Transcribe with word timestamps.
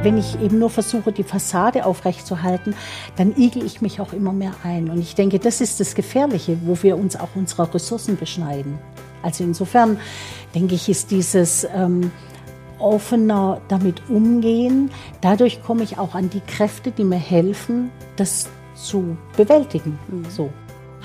Wenn 0.00 0.16
ich 0.16 0.40
eben 0.40 0.60
nur 0.60 0.70
versuche, 0.70 1.10
die 1.10 1.24
Fassade 1.24 1.84
aufrechtzuerhalten, 1.84 2.74
dann 3.16 3.34
igel 3.36 3.64
ich 3.64 3.80
mich 3.80 4.00
auch 4.00 4.12
immer 4.12 4.32
mehr 4.32 4.52
ein. 4.62 4.90
Und 4.90 5.00
ich 5.00 5.16
denke, 5.16 5.40
das 5.40 5.60
ist 5.60 5.80
das 5.80 5.96
Gefährliche, 5.96 6.56
wo 6.64 6.80
wir 6.82 6.96
uns 6.96 7.16
auch 7.16 7.30
unserer 7.34 7.74
Ressourcen 7.74 8.16
beschneiden. 8.16 8.78
Also 9.24 9.42
insofern 9.42 9.98
denke 10.54 10.76
ich, 10.76 10.88
ist 10.88 11.10
dieses 11.10 11.66
ähm, 11.74 12.12
offener 12.78 13.60
damit 13.66 14.08
umgehen, 14.08 14.92
dadurch 15.20 15.64
komme 15.64 15.82
ich 15.82 15.98
auch 15.98 16.14
an 16.14 16.30
die 16.30 16.42
Kräfte, 16.42 16.92
die 16.92 17.02
mir 17.02 17.18
helfen, 17.18 17.90
das 18.14 18.48
zu 18.76 19.16
bewältigen. 19.36 19.98
Mhm. 20.08 20.26
So. 20.30 20.50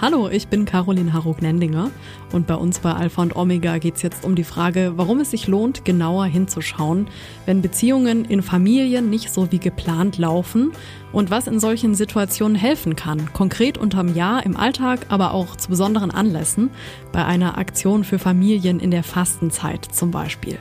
Hallo, 0.03 0.27
ich 0.27 0.49
bin 0.49 0.65
Caroline 0.65 1.13
Harrog-Nendinger 1.13 1.89
und 2.33 2.45
bei 2.45 2.55
uns 2.55 2.79
bei 2.79 2.91
Alpha 2.91 3.21
und 3.21 3.37
Omega 3.37 3.77
geht 3.77 3.95
es 3.95 4.01
jetzt 4.01 4.25
um 4.25 4.35
die 4.35 4.43
Frage, 4.43 4.91
warum 4.97 5.21
es 5.21 5.31
sich 5.31 5.47
lohnt, 5.47 5.85
genauer 5.85 6.25
hinzuschauen, 6.25 7.07
wenn 7.45 7.61
Beziehungen 7.61 8.25
in 8.25 8.41
Familien 8.41 9.09
nicht 9.09 9.31
so 9.31 9.49
wie 9.53 9.59
geplant 9.59 10.17
laufen 10.17 10.73
und 11.13 11.31
was 11.31 11.47
in 11.47 11.57
solchen 11.57 11.95
Situationen 11.95 12.57
helfen 12.57 12.97
kann, 12.97 13.31
konkret 13.31 13.77
unterm 13.77 14.13
Jahr 14.13 14.45
im 14.45 14.57
Alltag, 14.57 15.05
aber 15.07 15.33
auch 15.33 15.55
zu 15.55 15.69
besonderen 15.69 16.11
Anlässen, 16.11 16.69
bei 17.13 17.23
einer 17.23 17.57
Aktion 17.57 18.03
für 18.03 18.19
Familien 18.19 18.81
in 18.81 18.91
der 18.91 19.03
Fastenzeit 19.03 19.85
zum 19.85 20.11
Beispiel. 20.11 20.59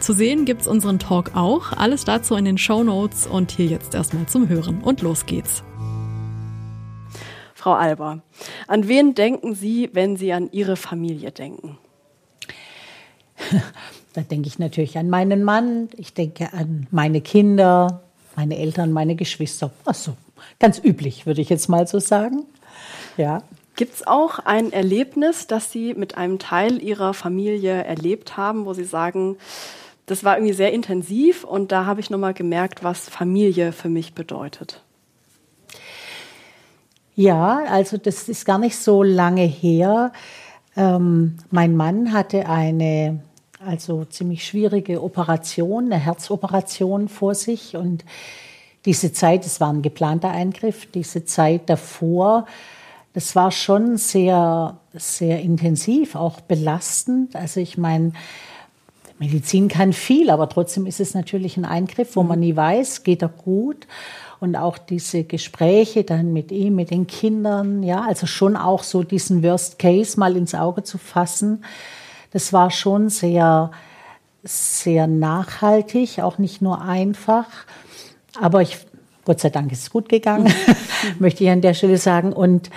Zu 0.00 0.12
sehen 0.12 0.44
gibt's 0.44 0.66
unseren 0.66 0.98
Talk 0.98 1.36
auch, 1.36 1.70
alles 1.70 2.04
dazu 2.04 2.34
in 2.34 2.44
den 2.44 2.58
Show 2.58 2.82
Notes 2.82 3.28
und 3.28 3.52
hier 3.52 3.66
jetzt 3.66 3.94
erstmal 3.94 4.26
zum 4.26 4.48
Hören 4.48 4.80
und 4.80 5.02
los 5.02 5.24
geht's. 5.24 5.62
Frau 7.62 7.74
Alber, 7.74 8.22
an 8.72 8.88
wen 8.88 9.14
denken 9.14 9.54
Sie, 9.54 9.90
wenn 9.92 10.16
Sie 10.16 10.32
an 10.32 10.48
Ihre 10.50 10.76
Familie 10.76 11.30
denken? 11.30 11.78
Da 14.14 14.20
denke 14.20 14.46
ich 14.46 14.58
natürlich 14.58 14.98
an 14.98 15.08
meinen 15.08 15.42
Mann, 15.42 15.88
ich 15.96 16.12
denke 16.12 16.52
an 16.52 16.86
meine 16.90 17.22
Kinder, 17.22 18.02
meine 18.36 18.58
Eltern, 18.58 18.92
meine 18.92 19.14
Geschwister. 19.16 19.70
Ach 19.86 19.94
so, 19.94 20.14
ganz 20.60 20.78
üblich, 20.84 21.24
würde 21.24 21.40
ich 21.40 21.48
jetzt 21.48 21.68
mal 21.68 21.86
so 21.86 21.98
sagen. 21.98 22.44
Ja. 23.16 23.42
Gibt 23.74 23.94
es 23.94 24.06
auch 24.06 24.38
ein 24.38 24.70
Erlebnis, 24.70 25.46
das 25.46 25.72
Sie 25.72 25.94
mit 25.94 26.18
einem 26.18 26.38
Teil 26.38 26.82
Ihrer 26.82 27.14
Familie 27.14 27.84
erlebt 27.84 28.36
haben, 28.36 28.66
wo 28.66 28.74
Sie 28.74 28.84
sagen, 28.84 29.38
das 30.04 30.24
war 30.24 30.36
irgendwie 30.36 30.52
sehr 30.52 30.74
intensiv 30.74 31.44
und 31.44 31.72
da 31.72 31.86
habe 31.86 32.00
ich 32.00 32.10
nochmal 32.10 32.34
gemerkt, 32.34 32.84
was 32.84 33.08
Familie 33.08 33.72
für 33.72 33.88
mich 33.88 34.12
bedeutet? 34.12 34.82
Ja, 37.14 37.62
also 37.68 37.98
das 37.98 38.28
ist 38.28 38.44
gar 38.46 38.58
nicht 38.58 38.76
so 38.76 39.02
lange 39.02 39.42
her. 39.42 40.12
Ähm, 40.76 41.36
mein 41.50 41.76
Mann 41.76 42.12
hatte 42.12 42.48
eine 42.48 43.20
also 43.64 44.04
ziemlich 44.04 44.44
schwierige 44.44 45.02
Operation, 45.02 45.92
eine 45.92 46.02
Herzoperation 46.02 47.08
vor 47.08 47.34
sich 47.34 47.76
und 47.76 48.04
diese 48.84 49.12
Zeit, 49.12 49.46
es 49.46 49.60
war 49.60 49.72
ein 49.72 49.82
geplanter 49.82 50.30
Eingriff, 50.30 50.86
diese 50.86 51.24
Zeit 51.24 51.70
davor, 51.70 52.46
das 53.12 53.36
war 53.36 53.50
schon 53.50 53.98
sehr, 53.98 54.78
sehr 54.94 55.40
intensiv, 55.40 56.14
auch 56.14 56.40
belastend. 56.40 57.36
Also 57.36 57.60
ich 57.60 57.76
meine, 57.76 58.12
Medizin 59.22 59.68
kann 59.68 59.92
viel, 59.92 60.30
aber 60.30 60.48
trotzdem 60.48 60.84
ist 60.84 60.98
es 60.98 61.14
natürlich 61.14 61.56
ein 61.56 61.64
Eingriff, 61.64 62.16
wo 62.16 62.24
man 62.24 62.40
nie 62.40 62.56
weiß, 62.56 63.04
geht 63.04 63.22
er 63.22 63.28
gut 63.28 63.86
und 64.40 64.56
auch 64.56 64.78
diese 64.78 65.22
Gespräche 65.22 66.02
dann 66.02 66.32
mit 66.32 66.50
ihm, 66.50 66.74
mit 66.74 66.90
den 66.90 67.06
Kindern, 67.06 67.84
ja, 67.84 68.00
also 68.00 68.26
schon 68.26 68.56
auch 68.56 68.82
so 68.82 69.04
diesen 69.04 69.44
Worst 69.44 69.78
Case 69.78 70.18
mal 70.18 70.36
ins 70.36 70.56
Auge 70.56 70.82
zu 70.82 70.98
fassen. 70.98 71.64
Das 72.32 72.52
war 72.52 72.72
schon 72.72 73.10
sehr, 73.10 73.70
sehr 74.42 75.06
nachhaltig, 75.06 76.18
auch 76.18 76.38
nicht 76.38 76.60
nur 76.60 76.82
einfach. 76.82 77.46
Aber 78.40 78.60
ich, 78.60 78.78
Gott 79.24 79.38
sei 79.38 79.50
Dank 79.50 79.70
ist 79.70 79.82
es 79.82 79.90
gut 79.90 80.08
gegangen, 80.08 80.52
möchte 81.20 81.44
ich 81.44 81.50
an 81.50 81.60
der 81.60 81.74
Stelle 81.74 81.98
sagen. 81.98 82.32
Und 82.32 82.70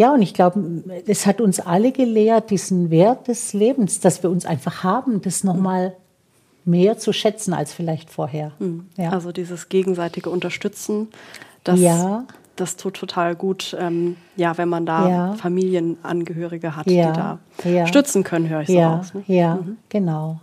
ja, 0.00 0.14
und 0.14 0.22
ich 0.22 0.32
glaube, 0.32 0.82
es 1.06 1.26
hat 1.26 1.42
uns 1.42 1.60
alle 1.60 1.92
gelehrt, 1.92 2.48
diesen 2.50 2.90
Wert 2.90 3.28
des 3.28 3.52
Lebens, 3.52 4.00
dass 4.00 4.22
wir 4.22 4.30
uns 4.30 4.46
einfach 4.46 4.82
haben, 4.82 5.20
das 5.20 5.44
nochmal 5.44 5.92
mehr 6.64 6.96
zu 6.96 7.12
schätzen 7.12 7.52
als 7.52 7.74
vielleicht 7.74 8.08
vorher. 8.08 8.52
Mhm. 8.60 8.86
Ja. 8.96 9.10
Also 9.10 9.30
dieses 9.30 9.68
gegenseitige 9.68 10.30
Unterstützen, 10.30 11.08
das, 11.64 11.80
ja. 11.80 12.24
das 12.56 12.76
tut 12.76 12.94
total 12.94 13.36
gut, 13.36 13.76
ähm, 13.78 14.16
ja, 14.36 14.56
wenn 14.56 14.70
man 14.70 14.86
da 14.86 15.06
ja. 15.06 15.32
Familienangehörige 15.34 16.76
hat, 16.76 16.88
die 16.88 16.96
da 16.96 17.38
stützen 17.84 18.24
können, 18.24 18.48
höre 18.48 18.62
ich 18.62 18.68
so 18.68 18.80
raus. 18.80 19.12
Ne? 19.12 19.22
Ja, 19.26 19.56
mhm. 19.56 19.76
genau. 19.90 20.40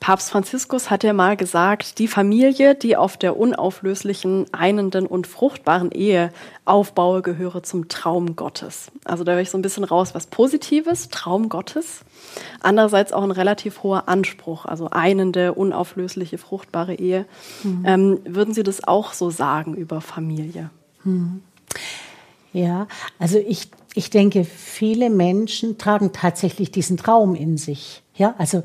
Papst 0.00 0.30
Franziskus 0.30 0.90
hat 0.90 1.02
ja 1.02 1.12
mal 1.12 1.36
gesagt, 1.36 1.98
die 1.98 2.08
Familie, 2.08 2.74
die 2.74 2.96
auf 2.96 3.16
der 3.16 3.36
unauflöslichen, 3.36 4.46
einenden 4.52 5.06
und 5.06 5.26
fruchtbaren 5.26 5.90
Ehe 5.90 6.32
aufbaue, 6.64 7.20
gehöre 7.20 7.62
zum 7.62 7.88
Traum 7.88 8.36
Gottes. 8.36 8.90
Also 9.04 9.24
da 9.24 9.32
höre 9.32 9.40
ich 9.40 9.50
so 9.50 9.58
ein 9.58 9.62
bisschen 9.62 9.84
raus, 9.84 10.14
was 10.14 10.26
Positives, 10.28 11.08
Traum 11.08 11.48
Gottes. 11.48 12.02
Andererseits 12.60 13.12
auch 13.12 13.22
ein 13.22 13.32
relativ 13.32 13.82
hoher 13.82 14.08
Anspruch, 14.08 14.66
also 14.66 14.88
einende, 14.90 15.54
unauflösliche, 15.54 16.38
fruchtbare 16.38 16.94
Ehe. 16.94 17.26
Mhm. 17.64 17.84
Ähm, 17.84 18.20
würden 18.24 18.54
Sie 18.54 18.62
das 18.62 18.86
auch 18.86 19.12
so 19.12 19.30
sagen 19.30 19.74
über 19.74 20.00
Familie? 20.00 20.70
Mhm. 21.02 21.42
Ja, 22.52 22.86
also 23.18 23.38
ich, 23.38 23.68
ich 23.94 24.10
denke, 24.10 24.44
viele 24.44 25.10
Menschen 25.10 25.76
tragen 25.76 26.12
tatsächlich 26.12 26.70
diesen 26.70 26.96
Traum 26.96 27.34
in 27.34 27.58
sich. 27.58 28.02
Ja, 28.14 28.34
also 28.38 28.62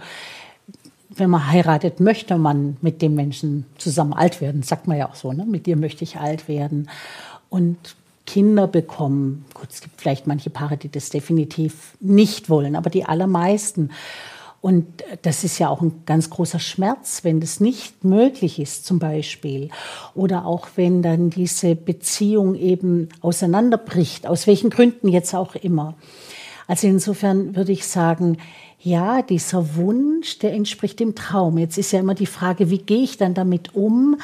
wenn 1.15 1.29
man 1.29 1.51
heiratet, 1.51 1.99
möchte 1.99 2.37
man 2.37 2.77
mit 2.81 3.01
dem 3.01 3.15
Menschen 3.15 3.65
zusammen 3.77 4.13
alt 4.13 4.41
werden. 4.41 4.63
sagt 4.63 4.87
man 4.87 4.97
ja 4.97 5.09
auch 5.09 5.15
so, 5.15 5.33
ne? 5.33 5.45
mit 5.45 5.65
dir 5.65 5.77
möchte 5.77 6.03
ich 6.03 6.17
alt 6.17 6.47
werden. 6.47 6.89
Und 7.49 7.95
Kinder 8.25 8.67
bekommen. 8.67 9.45
Gut, 9.53 9.69
es 9.69 9.81
gibt 9.81 9.99
vielleicht 9.99 10.27
manche 10.27 10.49
Paare, 10.49 10.77
die 10.77 10.89
das 10.89 11.09
definitiv 11.09 11.97
nicht 11.99 12.49
wollen, 12.49 12.75
aber 12.75 12.89
die 12.89 13.05
allermeisten. 13.05 13.91
Und 14.61 15.03
das 15.23 15.43
ist 15.43 15.59
ja 15.59 15.67
auch 15.67 15.81
ein 15.81 16.03
ganz 16.05 16.29
großer 16.29 16.59
Schmerz, 16.59 17.25
wenn 17.25 17.41
das 17.41 17.59
nicht 17.59 18.05
möglich 18.05 18.59
ist, 18.59 18.85
zum 18.85 18.97
Beispiel. 18.97 19.69
Oder 20.15 20.45
auch 20.45 20.69
wenn 20.77 21.01
dann 21.01 21.29
diese 21.29 21.75
Beziehung 21.75 22.55
eben 22.55 23.09
auseinanderbricht, 23.19 24.25
aus 24.25 24.47
welchen 24.47 24.69
Gründen 24.69 25.09
jetzt 25.09 25.35
auch 25.35 25.55
immer. 25.55 25.95
Also 26.65 26.87
insofern 26.87 27.57
würde 27.57 27.73
ich 27.73 27.85
sagen, 27.85 28.37
ja, 28.83 29.21
dieser 29.21 29.75
Wunsch, 29.75 30.39
der 30.39 30.53
entspricht 30.53 30.99
dem 30.99 31.15
Traum. 31.15 31.57
Jetzt 31.57 31.77
ist 31.77 31.93
ja 31.93 31.99
immer 31.99 32.15
die 32.15 32.25
Frage, 32.25 32.69
wie 32.69 32.79
gehe 32.79 33.03
ich 33.03 33.17
dann 33.17 33.33
damit 33.33 33.75
um, 33.75 34.17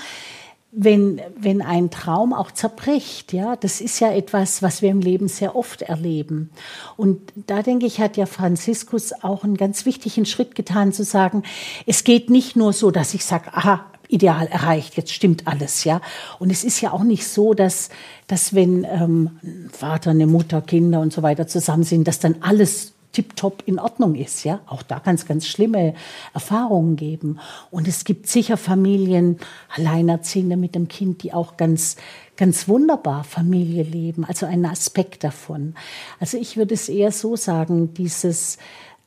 wenn, 0.72 1.22
wenn 1.38 1.62
ein 1.62 1.90
Traum 1.90 2.34
auch 2.34 2.52
zerbricht? 2.52 3.31
Ja, 3.31 3.56
das 3.56 3.80
ist 3.80 4.00
ja 4.02 4.12
etwas, 4.12 4.62
was 4.62 4.81
wir 4.81 4.92
im 4.92 5.00
Leben 5.00 5.30
sehr 5.30 5.56
oft 5.56 5.81
erleben. 5.81 6.50
Und 6.98 7.22
da 7.48 7.62
denke 7.62 7.86
ich, 7.86 8.02
hat 8.02 8.18
ja 8.18 8.25
Franziskus 8.25 9.14
auch 9.24 9.46
einen 9.46 9.56
ganz 9.56 9.86
wichtigen 9.86 10.25
Schritt 10.25 10.56
getan, 10.56 10.92
zu 10.92 11.06
sagen, 11.06 11.44
es 11.86 12.03
geht 12.03 12.30
nicht 12.30 12.58
nur 12.58 12.74
so, 12.74 12.92
dass 12.92 13.14
ich 13.14 13.24
sage, 13.24 13.53
aha, 13.53 13.86
Ideal 14.09 14.48
erreicht, 14.48 14.98
jetzt 14.98 15.14
stimmt 15.14 15.48
alles, 15.48 15.84
ja. 15.84 16.02
Und 16.40 16.50
es 16.50 16.64
ist 16.64 16.81
ja 16.81 16.92
auch 16.92 17.03
nicht 17.03 17.28
so, 17.28 17.53
dass, 17.53 17.90
dass 18.25 18.56
wenn 18.56 18.84
ähm, 18.84 19.40
Vater, 19.72 20.09
eine 20.09 20.25
Mutter, 20.25 20.62
Kinder 20.62 21.00
und 21.00 21.14
so 21.14 21.22
weiter 21.22 21.46
zusammen 21.48 21.84
sind, 21.84 22.08
dass 22.08 22.19
dann 22.19 22.38
alles 22.42 22.94
tiptop 23.12 23.64
in 23.66 23.80
Ordnung 23.80 24.16
ist. 24.16 24.44
Ja, 24.44 24.62
auch 24.68 24.84
da 24.84 25.00
kann 25.00 25.16
es 25.16 25.25
ganz 25.25 25.47
schlimme 25.47 25.96
Erfahrungen 26.34 26.96
geben. 26.96 27.40
Und 27.72 27.88
es 27.88 28.03
gibt 28.03 28.28
sicher 28.28 28.58
Familien, 28.58 29.40
Alleinerziehende 29.75 30.58
mit 30.58 30.75
dem 30.75 30.88
Kind, 30.88 31.24
die 31.24 31.34
auch 31.34 31.58
ganz 31.58 31.96
ganz 32.38 32.69
wunderbar 32.69 33.25
Familie 33.25 33.84
leben. 33.84 34.24
Also 34.24 34.46
ein 34.46 34.66
Aspekt 34.66 35.25
davon. 35.25 35.75
Also 36.22 36.38
ich 36.38 36.56
würde 36.56 36.74
es 36.74 36.88
eher 36.88 37.12
so 37.12 37.36
sagen, 37.36 37.94
dieses 37.94 38.58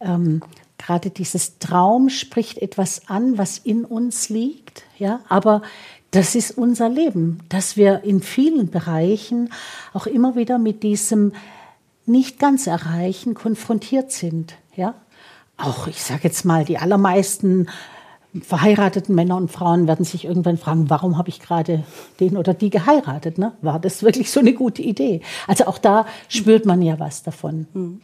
ähm, 0.00 0.42
gerade 0.76 1.10
dieses 1.10 1.58
Traum 1.58 2.08
spricht 2.08 2.58
etwas 2.58 3.08
an, 3.08 3.38
was 3.38 3.58
in 3.58 3.84
uns 3.84 4.28
liegt. 4.28 4.82
Ja, 4.98 5.20
aber 5.28 5.62
das 6.10 6.34
ist 6.34 6.58
unser 6.58 6.88
Leben, 6.88 7.38
dass 7.48 7.76
wir 7.76 8.04
in 8.04 8.20
vielen 8.20 8.70
Bereichen 8.70 9.50
auch 9.94 10.06
immer 10.06 10.36
wieder 10.36 10.58
mit 10.58 10.82
diesem 10.82 11.32
nicht 12.06 12.38
ganz 12.38 12.66
erreichen, 12.66 13.34
konfrontiert 13.34 14.12
sind. 14.12 14.54
Ja? 14.76 14.94
Auch, 15.56 15.86
ich 15.86 16.02
sage 16.02 16.22
jetzt 16.24 16.44
mal, 16.44 16.64
die 16.64 16.78
allermeisten 16.78 17.68
verheirateten 18.40 19.14
Männer 19.14 19.36
und 19.36 19.52
Frauen 19.52 19.86
werden 19.86 20.04
sich 20.04 20.24
irgendwann 20.24 20.56
fragen, 20.56 20.88
warum 20.88 21.18
habe 21.18 21.28
ich 21.28 21.38
gerade 21.38 21.84
den 22.18 22.36
oder 22.36 22.54
die 22.54 22.70
geheiratet? 22.70 23.36
Ne? 23.36 23.52
War 23.60 23.78
das 23.78 24.02
wirklich 24.02 24.30
so 24.30 24.40
eine 24.40 24.54
gute 24.54 24.80
Idee? 24.80 25.20
Also 25.46 25.66
auch 25.66 25.78
da 25.78 26.06
spürt 26.28 26.64
man 26.64 26.80
ja 26.80 26.98
was 26.98 27.22
davon. 27.22 27.66
Hm. 27.74 28.00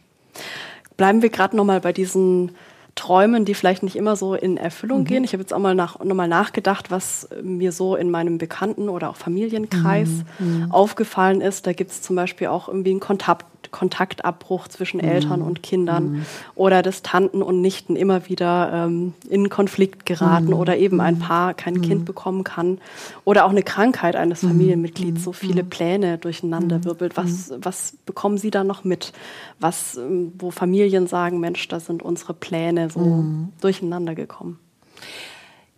Bleiben 0.97 1.21
wir 1.21 1.29
gerade 1.29 1.57
noch 1.57 1.65
mal 1.65 1.81
bei 1.81 1.93
diesen 1.93 2.51
Träumen, 2.99 3.45
die 3.45 3.53
vielleicht 3.53 3.81
nicht 3.81 3.95
immer 3.95 4.17
so 4.17 4.35
in 4.35 4.57
Erfüllung 4.57 5.01
mhm. 5.01 5.05
gehen. 5.05 5.23
Ich 5.23 5.31
habe 5.31 5.41
jetzt 5.41 5.53
auch 5.53 5.59
mal 5.59 5.73
nach, 5.73 6.03
nochmal 6.03 6.27
nachgedacht, 6.27 6.91
was 6.91 7.29
mir 7.41 7.71
so 7.71 7.95
in 7.95 8.11
meinem 8.11 8.37
Bekannten- 8.37 8.89
oder 8.89 9.09
auch 9.09 9.15
Familienkreis 9.15 10.09
mhm. 10.37 10.63
mhm. 10.63 10.71
aufgefallen 10.71 11.39
ist. 11.39 11.65
Da 11.65 11.71
gibt 11.71 11.91
es 11.91 12.01
zum 12.01 12.17
Beispiel 12.17 12.47
auch 12.47 12.67
irgendwie 12.67 12.91
einen 12.91 12.99
Kontakt, 12.99 13.45
Kontaktabbruch 13.71 14.67
zwischen 14.67 14.99
Eltern 14.99 15.41
und 15.41 15.63
Kindern 15.63 16.25
oder 16.55 16.81
dass 16.81 17.01
Tanten 17.01 17.41
und 17.41 17.61
Nichten 17.61 17.95
immer 17.95 18.27
wieder 18.29 18.85
ähm, 18.87 19.13
in 19.29 19.49
Konflikt 19.49 20.05
geraten 20.05 20.53
oder 20.53 20.77
eben 20.77 21.01
ein 21.01 21.19
Paar 21.19 21.53
kein 21.53 21.81
Kind 21.81 22.05
bekommen 22.05 22.43
kann 22.43 22.79
oder 23.25 23.45
auch 23.45 23.51
eine 23.51 23.63
Krankheit 23.63 24.15
eines 24.15 24.41
Familienmitglieds 24.41 25.23
so 25.23 25.33
viele 25.33 25.63
Pläne 25.63 26.17
durcheinander 26.17 26.83
wirbelt. 26.83 27.17
Was, 27.17 27.53
was 27.61 27.97
bekommen 28.05 28.37
Sie 28.37 28.51
da 28.51 28.63
noch 28.63 28.83
mit? 28.83 29.13
Was, 29.59 29.97
ähm, 29.97 30.33
wo 30.37 30.51
Familien 30.51 31.07
sagen, 31.07 31.39
Mensch, 31.39 31.67
da 31.67 31.79
sind 31.79 32.01
unsere 32.01 32.33
Pläne 32.33 32.89
so 32.89 33.23
durcheinander 33.61 34.15
gekommen? 34.15 34.59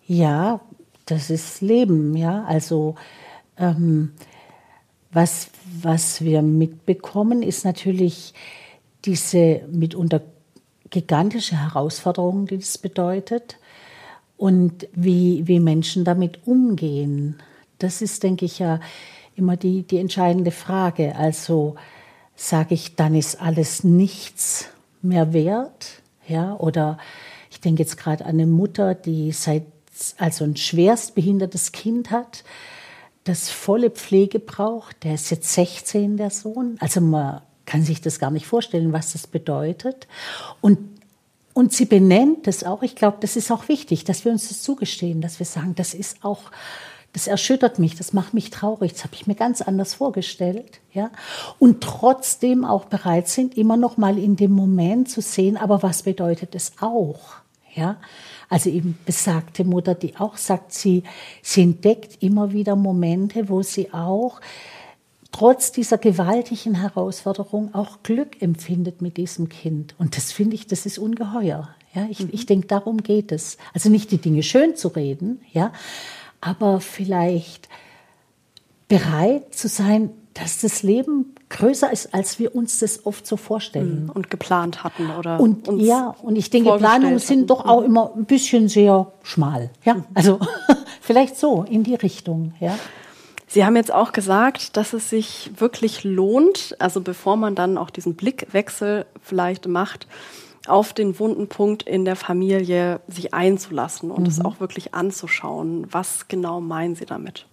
Ja, 0.08 0.62
das 1.06 1.30
ist 1.30 1.62
Leben, 1.62 2.16
ja. 2.16 2.44
Also 2.46 2.96
ähm, 3.58 4.14
was, 5.12 5.50
was 5.82 6.22
wir 6.22 6.42
mitbekommen, 6.42 7.44
ist 7.44 7.66
natürlich 7.66 8.34
diese 9.06 9.62
mitunter 9.72 10.22
gigantische 10.90 11.60
Herausforderung, 11.60 12.48
die 12.48 12.58
das 12.58 12.78
bedeutet 12.78 13.58
und 14.38 14.88
wie, 14.94 15.48
wie 15.48 15.60
Menschen 15.60 16.04
damit 16.04 16.46
umgehen. 16.46 17.38
Das 17.80 18.02
ist, 18.02 18.24
denke 18.24 18.46
ich, 18.46 18.60
ja 18.60 18.80
immer 19.36 19.58
die, 19.58 19.84
die 19.84 19.98
entscheidende 19.98 20.52
Frage. 20.52 21.16
Also 21.16 21.76
sage 22.36 22.74
ich, 22.74 22.96
dann 22.96 23.16
ist 23.16 23.42
alles 23.42 23.84
nichts 23.84 24.66
mehr 25.02 25.34
wert, 25.34 26.02
ja, 26.28 26.56
oder 26.58 26.98
ich 27.50 27.60
denke 27.60 27.84
jetzt 27.84 27.98
gerade 27.98 28.26
an 28.26 28.32
eine 28.32 28.48
Mutter, 28.48 28.94
die 28.96 29.32
seit 29.32 29.64
also 30.18 30.44
ein 30.44 30.56
schwerstbehindertes 30.56 31.72
Kind 31.72 32.12
hat, 32.12 32.44
das 33.24 33.50
volle 33.50 33.90
Pflege 33.90 34.40
braucht. 34.40 35.04
Der 35.04 35.14
ist 35.14 35.30
jetzt 35.30 35.54
16, 35.54 36.18
der 36.18 36.30
Sohn. 36.30 36.78
Also 36.80 37.02
man 37.02 37.42
kann 37.66 37.84
sich 37.84 38.02
das 38.02 38.20
gar 38.20 38.32
nicht 38.32 38.48
vorstellen, 38.48 38.94
was 38.94 39.14
das 39.14 39.28
bedeutet. 39.28 40.08
Und, 40.60 40.80
und 41.54 41.74
sie 41.74 41.86
benennt 41.86 42.48
es 42.48 42.64
auch. 42.64 42.82
Ich 42.84 42.96
glaube, 42.96 43.18
das 43.22 43.36
ist 43.36 43.52
auch 43.52 43.68
wichtig, 43.68 44.04
dass 44.04 44.26
wir 44.26 44.32
uns 44.32 44.50
das 44.50 44.62
zugestehen, 44.62 45.22
dass 45.22 45.40
wir 45.40 45.46
sagen, 45.46 45.76
das 45.76 45.94
ist 45.94 46.24
auch, 46.24 46.52
das 47.14 47.28
erschüttert 47.28 47.78
mich, 47.78 47.96
das 47.96 48.14
macht 48.14 48.34
mich 48.34 48.50
traurig. 48.50 48.94
Das 48.94 49.04
habe 49.04 49.14
ich 49.14 49.28
mir 49.28 49.36
ganz 49.36 49.62
anders 49.62 49.94
vorgestellt. 49.94 50.80
Ja? 50.94 51.12
Und 51.60 51.82
trotzdem 51.82 52.66
auch 52.66 52.86
bereit 52.86 53.28
sind, 53.28 53.56
immer 53.58 53.78
noch 53.78 53.98
mal 53.98 54.18
in 54.18 54.36
dem 54.36 54.52
Moment 54.52 55.10
zu 55.10 55.22
sehen, 55.22 55.58
aber 55.58 55.84
was 55.84 56.04
bedeutet 56.04 56.56
es 56.56 56.74
auch? 56.82 57.41
Ja? 57.76 57.98
Also 58.50 58.70
eben 58.70 58.98
besagte 59.06 59.64
Mutter, 59.64 59.96
die 59.96 60.18
auch 60.18 60.38
sagt, 60.38 60.74
sie, 60.74 61.04
sie 61.42 61.64
entdeckt 61.64 62.22
immer 62.22 62.52
wieder 62.52 62.76
Momente, 62.76 63.50
wo 63.50 63.62
sie 63.62 63.94
auch 63.94 64.42
trotz 65.32 65.72
dieser 65.72 65.98
gewaltigen 65.98 66.76
Herausforderung 66.76 67.74
auch 67.74 68.04
Glück 68.04 68.42
empfindet 68.42 69.02
mit 69.02 69.18
diesem 69.18 69.50
Kind. 69.50 69.96
Und 69.98 70.18
das 70.18 70.32
finde 70.32 70.56
ich, 70.56 70.68
das 70.68 70.86
ist 70.86 70.98
ungeheuer. 70.98 71.70
Ja, 71.94 72.08
ich, 72.10 72.20
mhm. 72.20 72.30
ich 72.32 72.46
denke, 72.46 72.68
darum 72.68 73.04
geht 73.04 73.32
es. 73.32 73.58
Also 73.74 73.90
nicht 73.90 74.12
die 74.12 74.18
Dinge 74.18 74.44
schön 74.44 74.76
zu 74.76 74.90
reden, 74.90 75.42
ja, 75.52 75.74
aber 76.40 76.82
vielleicht 76.82 77.70
bereit 78.88 79.54
zu 79.54 79.68
sein, 79.68 80.10
dass 80.34 80.60
das 80.62 80.84
Leben 80.84 81.36
größer 81.52 81.92
ist, 81.92 82.14
als 82.14 82.40
wir 82.40 82.56
uns 82.56 82.80
das 82.80 83.06
oft 83.06 83.28
so 83.28 83.38
vorstellen. 83.38 84.06
Mhm. 84.06 84.10
Und 84.10 84.30
geplant 84.30 84.84
hatten 84.84 85.10
oder 85.12 85.40
und 85.40 85.68
ja 85.80 86.16
und 86.22 86.36
ich 86.36 86.50
denke 86.50 86.76
Planungen 86.78 87.20
sind 87.20 87.50
doch 87.50 87.66
auch 87.66 87.82
immer 87.82 88.12
ein 88.16 88.26
bisschen 88.26 88.68
sehr 88.68 89.12
schmal 89.24 89.70
ja 89.84 89.96
mhm. 89.96 90.06
also 90.14 90.40
vielleicht 91.02 91.38
so 91.38 91.64
in 91.64 91.84
die 91.84 91.96
Richtung 91.96 92.54
ja 92.60 92.78
Sie 93.48 93.66
haben 93.66 93.76
jetzt 93.76 93.92
auch 93.94 94.14
gesagt, 94.14 94.78
dass 94.78 94.94
es 94.94 95.10
sich 95.10 95.52
wirklich 95.58 96.06
lohnt, 96.06 96.74
also 96.80 97.02
bevor 97.02 97.36
man 97.36 97.54
dann 97.54 97.78
auch 97.78 97.90
diesen 97.90 98.16
Blickwechsel 98.16 99.06
vielleicht 99.22 99.68
macht, 99.68 100.08
auf 100.68 100.94
den 100.94 101.20
wunden 101.20 101.50
Punkt 101.50 101.84
in 101.84 102.06
der 102.06 102.16
Familie 102.16 103.02
sich 103.10 103.34
einzulassen 103.34 104.10
und 104.10 104.22
mhm. 104.22 104.30
es 104.30 104.46
auch 104.46 104.62
wirklich 104.62 104.94
anzuschauen. 104.94 105.86
Was 105.92 106.30
genau 106.30 106.62
meinen 106.62 106.96
Sie 106.96 107.06
damit? 107.06 107.46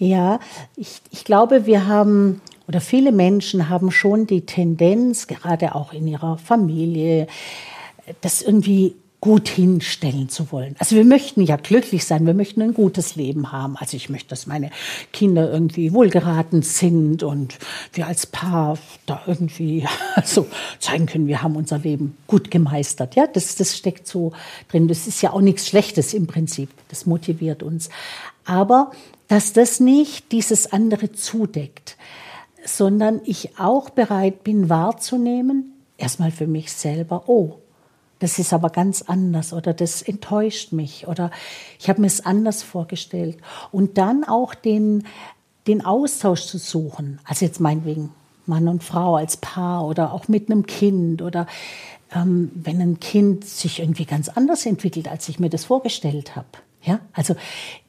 Ja, 0.00 0.40
ich, 0.76 1.02
ich 1.10 1.24
glaube, 1.24 1.66
wir 1.66 1.86
haben 1.86 2.40
oder 2.66 2.80
viele 2.80 3.12
Menschen 3.12 3.68
haben 3.68 3.90
schon 3.90 4.26
die 4.26 4.46
Tendenz, 4.46 5.26
gerade 5.26 5.74
auch 5.74 5.92
in 5.92 6.06
ihrer 6.06 6.38
Familie, 6.38 7.26
das 8.22 8.40
irgendwie 8.40 8.94
gut 9.20 9.48
hinstellen 9.48 10.30
zu 10.30 10.50
wollen. 10.52 10.74
Also 10.78 10.96
wir 10.96 11.04
möchten 11.04 11.42
ja 11.42 11.56
glücklich 11.56 12.06
sein, 12.06 12.24
wir 12.24 12.32
möchten 12.32 12.62
ein 12.62 12.72
gutes 12.72 13.16
Leben 13.16 13.52
haben. 13.52 13.76
Also 13.76 13.94
ich 13.94 14.08
möchte, 14.08 14.30
dass 14.30 14.46
meine 14.46 14.70
Kinder 15.12 15.52
irgendwie 15.52 15.92
wohlgeraten 15.92 16.62
sind 16.62 17.22
und 17.22 17.58
wir 17.92 18.06
als 18.06 18.26
Paar 18.26 18.78
da 19.04 19.20
irgendwie 19.26 19.86
also 20.14 20.46
zeigen 20.78 21.04
können, 21.04 21.26
wir 21.26 21.42
haben 21.42 21.56
unser 21.56 21.76
Leben 21.76 22.16
gut 22.26 22.50
gemeistert. 22.50 23.16
Ja, 23.16 23.26
das, 23.26 23.56
das 23.56 23.76
steckt 23.76 24.06
so 24.06 24.32
drin. 24.70 24.88
Das 24.88 25.06
ist 25.06 25.20
ja 25.20 25.34
auch 25.34 25.42
nichts 25.42 25.66
Schlechtes 25.66 26.14
im 26.14 26.26
Prinzip. 26.26 26.70
Das 26.88 27.04
motiviert 27.04 27.62
uns. 27.62 27.90
Aber 28.46 28.92
dass 29.30 29.52
das 29.52 29.78
nicht 29.78 30.32
dieses 30.32 30.72
andere 30.72 31.12
zudeckt, 31.12 31.96
sondern 32.64 33.20
ich 33.24 33.60
auch 33.60 33.88
bereit 33.88 34.42
bin 34.42 34.68
wahrzunehmen, 34.68 35.72
erstmal 35.98 36.32
für 36.32 36.48
mich 36.48 36.72
selber, 36.72 37.28
oh, 37.28 37.60
das 38.18 38.40
ist 38.40 38.52
aber 38.52 38.70
ganz 38.70 39.02
anders 39.02 39.52
oder 39.52 39.72
das 39.72 40.02
enttäuscht 40.02 40.72
mich 40.72 41.06
oder 41.06 41.30
ich 41.78 41.88
habe 41.88 42.00
mir 42.00 42.08
es 42.08 42.26
anders 42.26 42.64
vorgestellt. 42.64 43.38
Und 43.70 43.98
dann 43.98 44.24
auch 44.24 44.52
den, 44.52 45.06
den 45.68 45.84
Austausch 45.84 46.46
zu 46.46 46.58
suchen, 46.58 47.20
also 47.24 47.44
jetzt 47.44 47.60
meinetwegen 47.60 48.10
Mann 48.46 48.66
und 48.66 48.82
Frau 48.82 49.14
als 49.14 49.36
Paar 49.36 49.86
oder 49.86 50.12
auch 50.12 50.26
mit 50.26 50.50
einem 50.50 50.66
Kind 50.66 51.22
oder 51.22 51.46
ähm, 52.12 52.50
wenn 52.56 52.80
ein 52.80 52.98
Kind 52.98 53.44
sich 53.44 53.78
irgendwie 53.78 54.06
ganz 54.06 54.28
anders 54.28 54.66
entwickelt, 54.66 55.06
als 55.06 55.28
ich 55.28 55.38
mir 55.38 55.50
das 55.50 55.66
vorgestellt 55.66 56.34
habe. 56.34 56.48
Ja, 56.82 57.00
also 57.12 57.36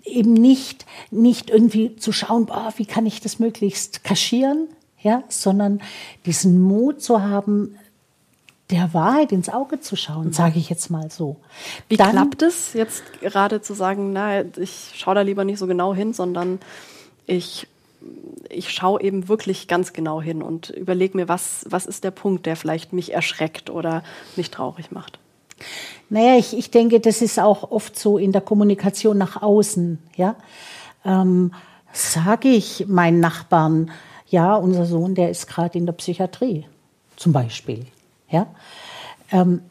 eben 0.03 0.33
nicht, 0.33 0.85
nicht 1.11 1.49
irgendwie 1.49 1.95
zu 1.95 2.11
schauen, 2.11 2.45
boah, 2.45 2.73
wie 2.75 2.85
kann 2.85 3.05
ich 3.05 3.21
das 3.21 3.39
möglichst 3.39 4.03
kaschieren, 4.03 4.67
ja, 4.99 5.23
sondern 5.29 5.81
diesen 6.25 6.61
Mut 6.61 7.01
zu 7.01 7.21
haben, 7.21 7.77
der 8.71 8.93
Wahrheit 8.93 9.31
ins 9.31 9.49
Auge 9.49 9.81
zu 9.81 9.95
schauen, 9.95 10.27
mhm. 10.27 10.33
sage 10.33 10.57
ich 10.57 10.69
jetzt 10.69 10.89
mal 10.89 11.11
so. 11.11 11.37
Wie 11.89 11.97
Dann, 11.97 12.11
klappt 12.11 12.41
es 12.41 12.73
jetzt 12.73 13.03
gerade 13.21 13.61
zu 13.61 13.73
sagen, 13.73 14.13
na, 14.13 14.41
ich 14.41 14.91
schaue 14.95 15.15
da 15.15 15.21
lieber 15.21 15.43
nicht 15.43 15.59
so 15.59 15.67
genau 15.67 15.93
hin, 15.93 16.13
sondern 16.13 16.59
ich, 17.27 17.67
ich 18.49 18.71
schaue 18.71 19.01
eben 19.01 19.27
wirklich 19.27 19.67
ganz 19.67 19.93
genau 19.93 20.21
hin 20.21 20.41
und 20.41 20.69
überlege 20.69 21.17
mir, 21.17 21.27
was, 21.27 21.65
was 21.69 21.85
ist 21.85 22.03
der 22.03 22.11
Punkt, 22.11 22.45
der 22.45 22.55
vielleicht 22.55 22.93
mich 22.93 23.13
erschreckt 23.13 23.69
oder 23.69 24.03
mich 24.35 24.51
traurig 24.51 24.91
macht. 24.91 25.19
Naja, 26.09 26.37
ich, 26.37 26.57
ich 26.57 26.71
denke, 26.71 26.99
das 26.99 27.21
ist 27.21 27.39
auch 27.39 27.71
oft 27.71 27.97
so 27.97 28.17
in 28.17 28.31
der 28.31 28.41
Kommunikation 28.41 29.17
nach 29.17 29.41
außen. 29.41 29.99
Ja? 30.15 30.35
Ähm, 31.05 31.51
Sage 31.93 32.47
ich 32.47 32.85
meinen 32.87 33.19
Nachbarn, 33.19 33.91
ja, 34.27 34.55
unser 34.55 34.85
Sohn, 34.85 35.13
der 35.13 35.29
ist 35.29 35.47
gerade 35.47 35.77
in 35.77 35.85
der 35.85 35.93
Psychiatrie, 35.93 36.65
zum 37.17 37.33
Beispiel. 37.33 37.85
Ja? 38.29 38.47
Ähm, 39.31 39.61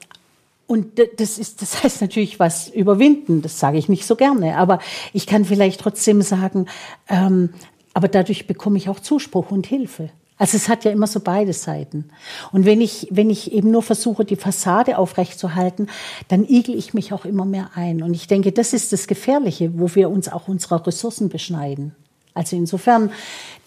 und 0.66 1.00
das, 1.16 1.38
ist, 1.38 1.62
das 1.62 1.82
heißt 1.82 2.00
natürlich 2.02 2.38
was 2.38 2.68
überwinden, 2.68 3.42
das 3.42 3.58
sage 3.58 3.78
ich 3.78 3.88
nicht 3.88 4.06
so 4.06 4.16
gerne, 4.16 4.56
aber 4.56 4.78
ich 5.12 5.26
kann 5.26 5.44
vielleicht 5.44 5.80
trotzdem 5.80 6.22
sagen, 6.22 6.66
ähm, 7.08 7.50
aber 7.94 8.08
dadurch 8.08 8.46
bekomme 8.46 8.76
ich 8.76 8.88
auch 8.88 9.00
Zuspruch 9.00 9.50
und 9.50 9.66
Hilfe. 9.66 10.10
Also 10.40 10.56
es 10.56 10.70
hat 10.70 10.86
ja 10.86 10.90
immer 10.90 11.06
so 11.06 11.20
beide 11.20 11.52
Seiten. 11.52 12.06
Und 12.50 12.64
wenn 12.64 12.80
ich, 12.80 13.08
wenn 13.10 13.28
ich 13.28 13.52
eben 13.52 13.70
nur 13.70 13.82
versuche, 13.82 14.24
die 14.24 14.36
Fassade 14.36 14.96
aufrechtzuerhalten, 14.96 15.88
dann 16.28 16.48
igel 16.48 16.74
ich 16.74 16.94
mich 16.94 17.12
auch 17.12 17.26
immer 17.26 17.44
mehr 17.44 17.72
ein. 17.74 18.02
Und 18.02 18.14
ich 18.14 18.26
denke, 18.26 18.50
das 18.50 18.72
ist 18.72 18.94
das 18.94 19.06
Gefährliche, 19.06 19.78
wo 19.78 19.94
wir 19.94 20.08
uns 20.08 20.32
auch 20.32 20.48
unserer 20.48 20.86
Ressourcen 20.86 21.28
beschneiden. 21.28 21.94
Also 22.32 22.56
insofern 22.56 23.10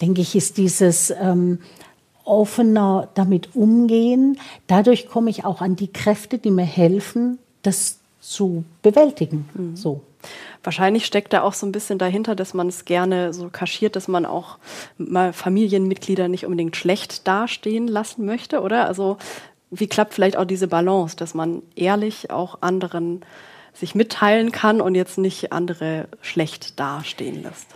denke 0.02 0.20
ich, 0.20 0.34
ist 0.34 0.56
dieses 0.56 1.10
ähm, 1.10 1.60
offener 2.24 3.08
damit 3.14 3.54
umgehen, 3.54 4.40
dadurch 4.66 5.08
komme 5.08 5.30
ich 5.30 5.44
auch 5.44 5.60
an 5.60 5.76
die 5.76 5.92
Kräfte, 5.92 6.38
die 6.38 6.50
mir 6.50 6.64
helfen, 6.64 7.38
das 7.62 7.98
zu 8.20 8.64
bewältigen. 8.82 9.48
Mhm. 9.54 9.76
So. 9.76 10.00
Wahrscheinlich 10.62 11.06
steckt 11.06 11.32
da 11.32 11.42
auch 11.42 11.52
so 11.52 11.66
ein 11.66 11.72
bisschen 11.72 11.98
dahinter, 11.98 12.34
dass 12.34 12.54
man 12.54 12.68
es 12.68 12.84
gerne 12.84 13.32
so 13.32 13.48
kaschiert, 13.50 13.96
dass 13.96 14.08
man 14.08 14.26
auch 14.26 14.58
mal 14.98 15.32
Familienmitglieder 15.32 16.28
nicht 16.28 16.44
unbedingt 16.44 16.76
schlecht 16.76 17.26
dastehen 17.26 17.88
lassen 17.88 18.24
möchte, 18.24 18.60
oder? 18.60 18.86
Also 18.86 19.18
wie 19.70 19.86
klappt 19.86 20.14
vielleicht 20.14 20.36
auch 20.36 20.44
diese 20.44 20.68
Balance, 20.68 21.16
dass 21.16 21.34
man 21.34 21.62
ehrlich 21.74 22.30
auch 22.30 22.58
anderen 22.62 23.24
sich 23.72 23.94
mitteilen 23.94 24.52
kann 24.52 24.80
und 24.80 24.94
jetzt 24.94 25.18
nicht 25.18 25.52
andere 25.52 26.08
schlecht 26.20 26.78
dastehen 26.78 27.42
lässt? 27.42 27.66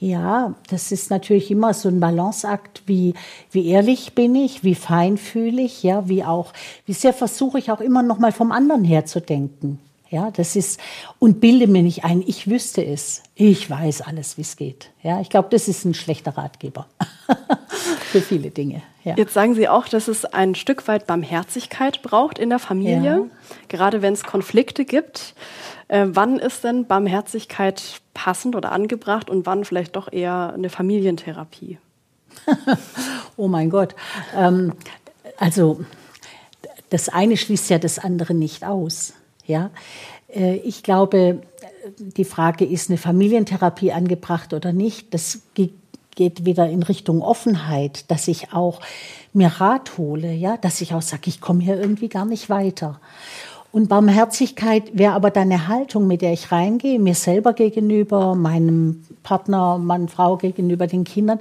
Ja, 0.00 0.54
das 0.70 0.92
ist 0.92 1.10
natürlich 1.10 1.50
immer 1.50 1.74
so 1.74 1.88
ein 1.88 1.98
Balanceakt, 1.98 2.82
wie, 2.86 3.14
wie 3.50 3.66
ehrlich 3.66 4.14
bin 4.14 4.36
ich, 4.36 4.62
wie 4.62 4.76
feinfühlig, 4.76 5.82
ja, 5.82 6.08
wie 6.08 6.22
auch, 6.22 6.52
wie 6.86 6.92
sehr 6.92 7.12
versuche 7.12 7.58
ich 7.58 7.72
auch 7.72 7.80
immer 7.80 8.04
noch 8.04 8.20
mal 8.20 8.30
vom 8.30 8.52
anderen 8.52 8.84
her 8.84 9.06
zu 9.06 9.20
denken. 9.20 9.80
Ja, 10.10 10.30
das 10.30 10.56
ist, 10.56 10.80
und 11.18 11.40
bilde 11.40 11.66
mir 11.66 11.82
nicht 11.82 12.04
ein, 12.04 12.22
ich 12.26 12.48
wüsste 12.48 12.84
es. 12.84 13.22
Ich 13.34 13.68
weiß 13.68 14.00
alles, 14.00 14.38
wie 14.38 14.42
es 14.42 14.56
geht. 14.56 14.90
Ja, 15.02 15.20
ich 15.20 15.28
glaube, 15.28 15.48
das 15.50 15.68
ist 15.68 15.84
ein 15.84 15.92
schlechter 15.92 16.36
Ratgeber. 16.36 16.86
für 18.08 18.20
viele 18.22 18.50
Dinge. 18.50 18.82
Ja. 19.04 19.14
Jetzt 19.16 19.34
sagen 19.34 19.54
Sie 19.54 19.68
auch, 19.68 19.86
dass 19.88 20.08
es 20.08 20.24
ein 20.24 20.54
Stück 20.54 20.88
weit 20.88 21.06
Barmherzigkeit 21.06 22.02
braucht 22.02 22.38
in 22.38 22.48
der 22.48 22.58
Familie, 22.58 23.02
ja. 23.02 23.24
gerade 23.68 24.02
wenn 24.02 24.14
es 24.14 24.24
Konflikte 24.24 24.84
gibt. 24.84 25.34
Äh, 25.88 26.06
wann 26.08 26.38
ist 26.38 26.64
denn 26.64 26.86
Barmherzigkeit 26.86 28.00
passend 28.14 28.56
oder 28.56 28.72
angebracht 28.72 29.30
und 29.30 29.46
wann 29.46 29.64
vielleicht 29.64 29.96
doch 29.96 30.10
eher 30.12 30.52
eine 30.54 30.70
Familientherapie? 30.70 31.78
oh 33.36 33.48
mein 33.48 33.70
Gott. 33.70 33.94
Ähm, 34.34 34.72
also 35.38 35.80
das 36.90 37.08
eine 37.08 37.36
schließt 37.36 37.70
ja 37.70 37.78
das 37.78 37.98
andere 37.98 38.34
nicht 38.34 38.64
aus. 38.64 39.12
Ja, 39.48 39.70
äh, 40.32 40.56
ich 40.56 40.84
glaube, 40.84 41.40
die 41.98 42.24
Frage 42.24 42.64
ist 42.64 42.90
eine 42.90 42.98
Familientherapie 42.98 43.92
angebracht 43.92 44.52
oder 44.52 44.72
nicht. 44.72 45.12
Das 45.14 45.40
geht 45.54 46.44
wieder 46.44 46.68
in 46.68 46.82
Richtung 46.82 47.22
Offenheit, 47.22 48.10
dass 48.10 48.28
ich 48.28 48.52
auch 48.52 48.80
mir 49.32 49.48
Rat 49.48 49.98
hole, 49.98 50.32
ja, 50.32 50.56
dass 50.56 50.80
ich 50.80 50.94
auch 50.94 51.02
sage, 51.02 51.22
ich 51.26 51.40
komme 51.40 51.62
hier 51.62 51.80
irgendwie 51.80 52.08
gar 52.08 52.24
nicht 52.24 52.50
weiter. 52.50 53.00
Und 53.70 53.88
Barmherzigkeit 53.88 54.96
wäre 54.96 55.12
aber 55.12 55.30
dann 55.30 55.52
eine 55.52 55.68
Haltung, 55.68 56.06
mit 56.06 56.22
der 56.22 56.32
ich 56.32 56.50
reingehe, 56.50 56.98
mir 56.98 57.14
selber 57.14 57.52
gegenüber, 57.52 58.34
meinem 58.34 59.04
Partner, 59.22 59.76
Mann, 59.76 60.08
Frau 60.08 60.38
gegenüber, 60.38 60.86
den 60.86 61.04
Kindern, 61.04 61.38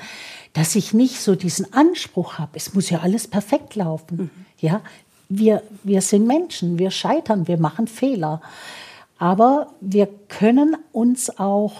dass 0.53 0.75
ich 0.75 0.93
nicht 0.93 1.21
so 1.21 1.35
diesen 1.35 1.73
Anspruch 1.73 2.37
habe, 2.37 2.51
es 2.55 2.73
muss 2.73 2.89
ja 2.89 2.99
alles 2.99 3.27
perfekt 3.27 3.75
laufen. 3.75 4.17
Mhm. 4.17 4.29
Ja, 4.59 4.81
wir, 5.29 5.63
wir 5.84 6.01
sind 6.01 6.27
Menschen, 6.27 6.79
wir 6.79 6.91
scheitern, 6.91 7.48
wir 7.48 7.57
machen 7.57 7.88
Fehler. 7.88 8.41
Aber 9.17 9.74
wir 9.81 10.07
können 10.27 10.77
uns 10.91 11.39
auch, 11.39 11.74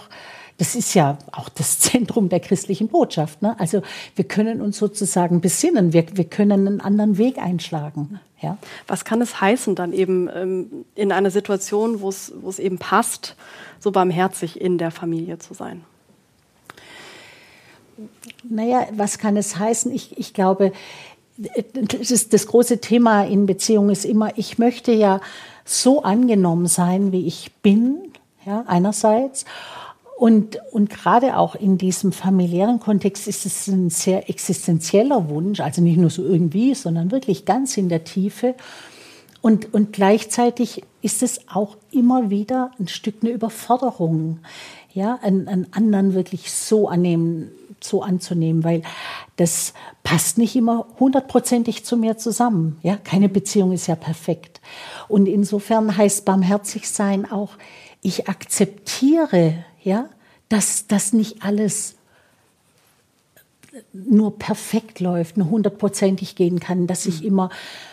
das 0.58 0.74
ist 0.74 0.94
ja 0.94 1.18
auch 1.32 1.48
das 1.48 1.78
Zentrum 1.78 2.28
der 2.28 2.40
christlichen 2.40 2.88
Botschaft, 2.88 3.42
ne? 3.42 3.58
also 3.58 3.82
wir 4.16 4.24
können 4.24 4.60
uns 4.60 4.78
sozusagen 4.78 5.40
besinnen, 5.40 5.92
wir, 5.92 6.04
wir 6.16 6.24
können 6.24 6.66
einen 6.66 6.80
anderen 6.80 7.16
Weg 7.18 7.38
einschlagen. 7.38 8.20
Ja? 8.40 8.58
Was 8.86 9.04
kann 9.04 9.20
es 9.20 9.40
heißen 9.40 9.74
dann 9.74 9.92
eben 9.92 10.28
ähm, 10.34 10.84
in 10.94 11.12
einer 11.12 11.30
Situation, 11.30 12.00
wo 12.00 12.08
es, 12.08 12.58
eben 12.58 12.78
passt, 12.78 13.36
so 13.80 13.90
barmherzig 13.90 14.60
in 14.60 14.78
der 14.78 14.90
Familie 14.90 15.38
zu 15.38 15.54
sein? 15.54 15.84
Naja, 18.44 18.86
was 18.92 19.18
kann 19.18 19.36
es 19.36 19.58
heißen? 19.58 19.92
Ich, 19.92 20.18
ich 20.18 20.32
glaube, 20.32 20.72
das, 21.38 22.28
das 22.28 22.46
große 22.46 22.80
Thema 22.80 23.24
in 23.24 23.46
Beziehungen 23.46 23.90
ist 23.90 24.04
immer, 24.04 24.36
ich 24.36 24.58
möchte 24.58 24.92
ja 24.92 25.20
so 25.64 26.02
angenommen 26.02 26.66
sein, 26.66 27.12
wie 27.12 27.26
ich 27.26 27.52
bin, 27.62 28.12
ja, 28.44 28.64
einerseits. 28.66 29.44
Und, 30.16 30.58
und 30.72 30.90
gerade 30.90 31.36
auch 31.36 31.54
in 31.54 31.78
diesem 31.78 32.10
familiären 32.10 32.80
Kontext 32.80 33.28
ist 33.28 33.46
es 33.46 33.68
ein 33.68 33.88
sehr 33.88 34.28
existenzieller 34.28 35.28
Wunsch, 35.28 35.60
also 35.60 35.80
nicht 35.80 35.98
nur 35.98 36.10
so 36.10 36.24
irgendwie, 36.24 36.74
sondern 36.74 37.12
wirklich 37.12 37.44
ganz 37.44 37.76
in 37.76 37.88
der 37.88 38.02
Tiefe. 38.02 38.56
Und, 39.40 39.72
und 39.72 39.92
gleichzeitig 39.92 40.82
ist 41.02 41.22
es 41.22 41.42
auch 41.48 41.76
immer 41.92 42.30
wieder 42.30 42.72
ein 42.80 42.88
Stück 42.88 43.16
eine 43.22 43.30
Überforderung, 43.30 44.40
ja, 44.92 45.20
einen, 45.22 45.46
einen 45.46 45.72
anderen 45.72 46.14
wirklich 46.14 46.50
so 46.50 46.88
annehmen 46.88 47.52
so 47.84 48.02
anzunehmen, 48.02 48.64
weil 48.64 48.82
das 49.36 49.74
passt 50.02 50.38
nicht 50.38 50.56
immer 50.56 50.86
hundertprozentig 50.98 51.84
zu 51.84 51.96
mir 51.96 52.16
zusammen. 52.16 52.78
Ja, 52.82 52.96
keine 52.96 53.28
Beziehung 53.28 53.72
ist 53.72 53.86
ja 53.86 53.96
perfekt. 53.96 54.60
Und 55.08 55.26
insofern 55.26 55.96
heißt 55.96 56.24
barmherzig 56.24 56.88
sein 56.88 57.30
auch, 57.30 57.52
ich 58.00 58.28
akzeptiere, 58.28 59.64
ja, 59.82 60.08
dass 60.48 60.86
das 60.86 61.12
nicht 61.12 61.42
alles 61.42 61.97
nur 63.92 64.38
perfekt 64.38 65.00
läuft, 65.00 65.36
nur 65.36 65.50
hundertprozentig 65.50 66.36
gehen 66.36 66.60
kann, 66.60 66.86
dass 66.86 67.06
ich 67.06 67.20
mhm. 67.20 67.26
immer 67.26 67.50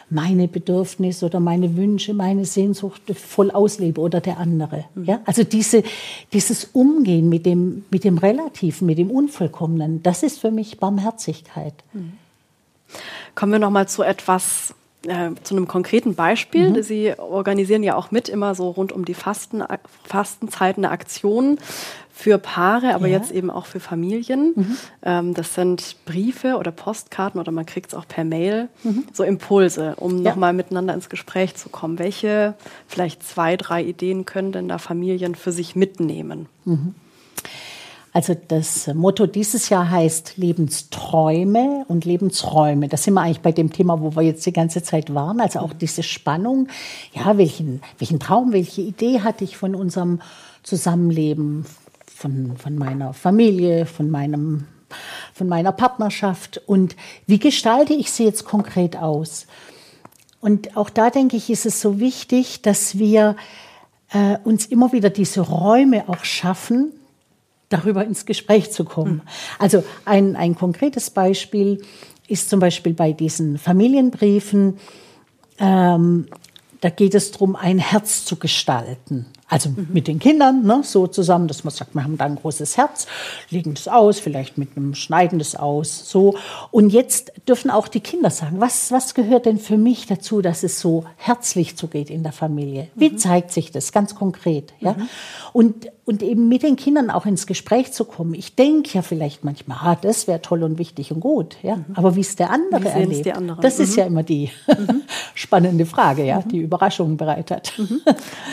meine 0.10 0.48
Bedürfnisse 0.48 1.25
oder 1.25 1.39
meine 1.39 1.75
Wünsche, 1.75 2.13
meine 2.13 2.46
Sehnsucht 2.46 3.01
voll 3.15 3.51
auslebe 3.51 4.00
oder 4.00 4.22
der 4.22 4.38
andere. 4.38 4.86
Mhm. 4.96 5.06
Ja? 5.06 5.22
Also 5.25 5.44
diese, 5.44 5.84
dieses 6.34 6.65
Umgehen 6.65 7.30
mit 7.30 7.46
dem, 7.46 7.86
mit 7.89 8.04
dem 8.04 8.18
Relativen, 8.18 8.86
mit 8.86 8.98
dem 8.98 9.12
Unvollkommenen, 9.12 10.04
das 10.04 10.24
ist 10.24 10.39
für 10.39 10.51
mich 10.51 10.80
Barmherzigkeit. 10.80 11.74
Mhm. 11.94 12.13
Kommen 13.34 13.51
wir 13.51 13.60
noch 13.60 13.72
mal 13.72 13.88
zu 13.88 14.04
etwas, 14.04 14.74
äh, 15.08 15.32
zu 15.44 15.56
einem 15.56 15.68
konkreten 15.68 16.16
Beispiel. 16.16 16.70
Mhm. 16.70 16.84
Sie 16.84 17.14
organisieren 17.18 17.84
ja 17.84 17.96
auch 17.96 18.12
mit 18.12 18.30
immer 18.30 18.56
so 18.56 18.70
rund 18.70 18.92
um 18.92 19.06
die 19.06 19.14
Fasten, 19.14 19.64
Fastenzeiten 20.04 20.86
eine 20.86 20.92
Aktion 20.94 21.60
für 22.18 22.38
Paare, 22.38 22.96
aber 22.96 23.08
ja. 23.08 23.18
jetzt 23.18 23.32
eben 23.32 23.52
auch 23.52 23.66
für 23.66 23.82
Familien. 23.82 24.54
Mhm. 24.56 24.78
Ähm, 25.04 25.34
das 25.34 25.54
sind 25.54 25.98
Briefe 26.06 26.56
oder 26.58 26.72
Postkarten 26.72 27.42
oder 27.42 27.52
man 27.52 27.66
kriegt 27.66 27.90
es 27.90 27.94
auch 27.94 28.08
per 28.08 28.24
Mail, 28.24 28.70
mhm. 28.84 29.04
so 29.12 29.24
Impulse, 29.24 29.96
um 29.98 30.24
ja. 30.24 30.30
nochmal 30.30 30.54
miteinander 30.54 30.94
ins 30.94 31.10
Gespräch 31.10 31.56
zu 31.56 31.68
kommen. 31.68 32.00
Welche 32.00 32.54
vielleicht 32.88 33.22
zwei, 33.22 33.58
drei 33.58 33.84
Ideen 33.84 34.24
können 34.24 34.54
denn 34.54 34.70
da 34.70 34.78
Familien 34.78 35.36
für 35.36 35.52
sich 35.52 35.76
mitnehmen? 35.76 36.48
Mhm. 36.64 36.96
Also 38.16 38.34
das 38.34 38.88
Motto 38.94 39.26
dieses 39.26 39.68
Jahr 39.68 39.90
heißt 39.90 40.38
Lebensträume 40.38 41.84
und 41.90 42.06
Lebensräume. 42.06 42.88
Da 42.88 42.96
sind 42.96 43.16
wir 43.16 43.20
eigentlich 43.20 43.42
bei 43.42 43.52
dem 43.52 43.74
Thema, 43.74 44.00
wo 44.00 44.16
wir 44.16 44.22
jetzt 44.22 44.46
die 44.46 44.54
ganze 44.54 44.82
Zeit 44.82 45.14
waren. 45.14 45.42
Also 45.42 45.60
auch 45.60 45.74
diese 45.74 46.02
Spannung. 46.02 46.70
Ja, 47.14 47.38
welchen, 47.38 47.82
welchen 48.00 48.22
Traum, 48.22 48.54
welche 48.54 48.80
Idee 48.80 49.20
hatte 49.20 49.44
ich 49.44 49.58
von 49.58 49.76
unserem 49.76 50.22
Zusammenleben, 50.64 51.66
von, 52.06 52.56
von 52.56 52.78
meiner 52.78 53.12
Familie, 53.12 53.86
von 53.86 54.10
meinem 54.10 54.68
von 55.34 55.50
meiner 55.50 55.74
Partnerschaft 55.74 56.62
und 56.68 56.96
wie 57.28 57.40
gestalte 57.40 57.94
ich 57.94 58.12
sie 58.12 58.24
jetzt 58.24 58.46
konkret 58.46 58.96
aus? 58.96 59.46
Und 60.40 60.78
auch 60.78 60.90
da 60.90 61.10
denke 61.10 61.36
ich, 61.36 61.50
ist 61.50 61.66
es 61.66 61.82
so 61.82 62.00
wichtig, 62.00 62.62
dass 62.62 62.98
wir 62.98 63.36
äh, 64.14 64.38
uns 64.46 64.68
immer 64.68 64.94
wieder 64.94 65.10
diese 65.10 65.42
Räume 65.42 66.08
auch 66.08 66.24
schaffen, 66.24 66.94
darüber 67.70 68.06
ins 68.06 68.26
Gespräch 68.26 68.72
zu 68.72 68.86
kommen. 68.86 69.22
Hm. 69.22 69.28
Also 69.60 69.84
ein, 70.06 70.36
ein 70.36 70.56
konkretes 70.56 71.10
Beispiel 71.10 71.82
ist 72.28 72.50
zum 72.50 72.60
Beispiel 72.60 72.94
bei 72.94 73.14
diesen 73.14 73.58
Familienbriefen, 73.58 74.78
ähm, 75.60 76.28
da 76.82 76.90
geht 76.90 77.16
es 77.16 77.32
darum, 77.32 77.56
ein 77.56 77.80
Herz 77.80 78.26
zu 78.26 78.36
gestalten. 78.36 79.26
Also 79.48 79.70
mhm. 79.70 79.88
mit 79.92 80.08
den 80.08 80.20
Kindern, 80.20 80.64
ne, 80.64 80.82
so 80.84 81.08
zusammen, 81.08 81.48
dass 81.48 81.64
man 81.64 81.74
sagt, 81.74 81.96
wir 81.96 82.04
haben 82.04 82.18
da 82.18 82.26
ein 82.26 82.36
großes 82.36 82.78
Herz, 82.78 83.08
legen 83.50 83.74
das 83.76 83.88
aus, 83.88 84.20
vielleicht 84.20 84.58
mit 84.58 84.76
einem 84.76 84.96
Schneiden 84.96 85.40
das 85.40 85.56
aus, 85.56 86.10
so. 86.10 86.36
Und 86.72 86.90
jetzt 86.90 87.32
dürfen 87.48 87.72
auch 87.72 87.88
die 87.88 88.00
Kinder 88.00 88.30
sagen, 88.30 88.60
was, 88.60 88.92
was 88.92 89.14
gehört 89.14 89.46
denn 89.46 89.60
für 89.60 89.78
mich 89.78 90.08
dazu, 90.08 90.42
dass 90.42 90.64
es 90.64 90.80
so 90.80 91.06
herzlich 91.18 91.76
zugeht 91.76 92.10
in 92.10 92.24
der 92.24 92.32
Familie? 92.32 92.90
Wie 92.96 93.12
mhm. 93.12 93.18
zeigt 93.18 93.52
sich 93.52 93.72
das 93.72 93.92
ganz 93.92 94.16
konkret? 94.16 94.74
Ja? 94.80 94.94
Mhm. 94.94 95.10
Und, 95.54 95.88
und 96.06 96.24
eben 96.24 96.48
mit 96.48 96.64
den 96.64 96.76
Kindern 96.76 97.10
auch 97.10 97.26
ins 97.26 97.48
Gespräch 97.48 97.92
zu 97.92 98.06
kommen. 98.06 98.34
Ich 98.34 98.56
denke 98.56 98.92
ja 98.94 99.02
vielleicht 99.02 99.44
manchmal, 99.44 99.78
ah, 99.82 99.98
das 100.00 100.28
wäre 100.28 100.42
toll 100.42 100.64
und 100.64 100.78
wichtig 100.78 101.12
und 101.12 101.20
gut, 101.20 101.58
ja. 101.62 101.78
Mhm. 101.78 101.86
Aber 101.96 102.16
wie 102.16 102.22
es 102.22 102.36
der 102.36 102.52
andere 102.52 102.90
erlebt, 102.90 103.32
das 103.62 103.80
ist 103.80 103.96
ja 103.96 104.06
mhm. 104.06 104.12
immer 104.12 104.24
die 104.24 104.52
mhm. 104.68 105.02
spannende 105.34 105.86
Frage, 105.86 106.24
ja, 106.24 106.42
die 106.42 106.60
Überraschungen 106.60 107.18
bereitet. 107.18 107.74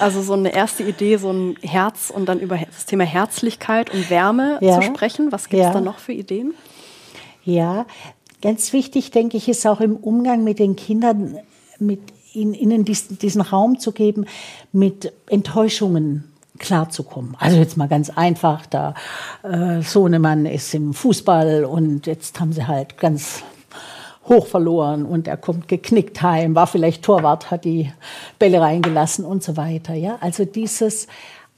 Also 0.01 0.23
so 0.23 0.33
eine 0.33 0.53
erste 0.53 0.73
erste 0.83 0.85
Idee, 0.85 1.17
so 1.17 1.31
ein 1.31 1.57
Herz 1.63 2.11
und 2.15 2.27
dann 2.27 2.41
über 2.41 2.57
das 2.57 2.87
Thema 2.87 3.05
Herzlichkeit 3.05 3.93
und 3.93 4.11
Wärme 4.11 4.59
ja. 4.61 4.81
zu 4.81 4.83
sprechen. 4.83 5.33
Was 5.33 5.49
gibt 5.49 5.61
es 5.61 5.67
ja. 5.67 5.73
da 5.73 5.81
noch 5.81 5.99
für 5.99 6.13
Ideen? 6.13 6.55
Ja, 7.45 7.87
ganz 8.41 8.73
wichtig, 8.73 9.11
denke 9.11 9.37
ich, 9.37 9.49
ist 9.49 9.67
auch 9.67 9.81
im 9.81 9.97
Umgang 9.97 10.45
mit 10.45 10.59
den 10.59 10.77
Kindern, 10.77 11.37
mit 11.79 12.01
ihnen 12.33 12.85
diesen, 12.85 13.19
diesen 13.19 13.41
Raum 13.41 13.79
zu 13.79 13.93
geben, 13.93 14.27
mit 14.73 15.13
Enttäuschungen 15.29 16.32
klarzukommen. 16.59 17.37
Also 17.39 17.57
jetzt 17.57 17.77
mal 17.77 17.89
ganz 17.89 18.11
einfach, 18.11 18.67
da 18.67 18.95
äh, 19.43 19.83
Sohnemann 19.83 20.47
ist 20.47 20.75
im 20.75 20.95
Fußball 20.95 21.65
und 21.65 22.07
jetzt 22.07 22.41
haben 22.41 22.53
sie 22.53 22.67
halt 22.67 22.99
ganz 22.99 23.43
hoch 24.25 24.47
verloren 24.47 25.05
und 25.05 25.27
er 25.27 25.37
kommt 25.37 25.67
geknickt 25.69 26.23
heim, 26.23 26.55
war 26.55 26.67
vielleicht 26.67 27.03
Torwart, 27.03 27.51
hat 27.51 27.65
die 27.65 27.93
Bälle 28.39 28.61
reingelassen 28.61 29.25
und 29.25 29.43
so 29.43 29.57
weiter. 29.57 29.95
Ja, 29.95 30.19
also 30.21 30.45
dieses, 30.45 31.09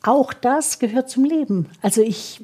auch 0.02 0.32
das 0.32 0.78
gehört 0.78 1.10
zum 1.10 1.24
Leben. 1.24 1.68
Also 1.82 2.00
ich, 2.00 2.40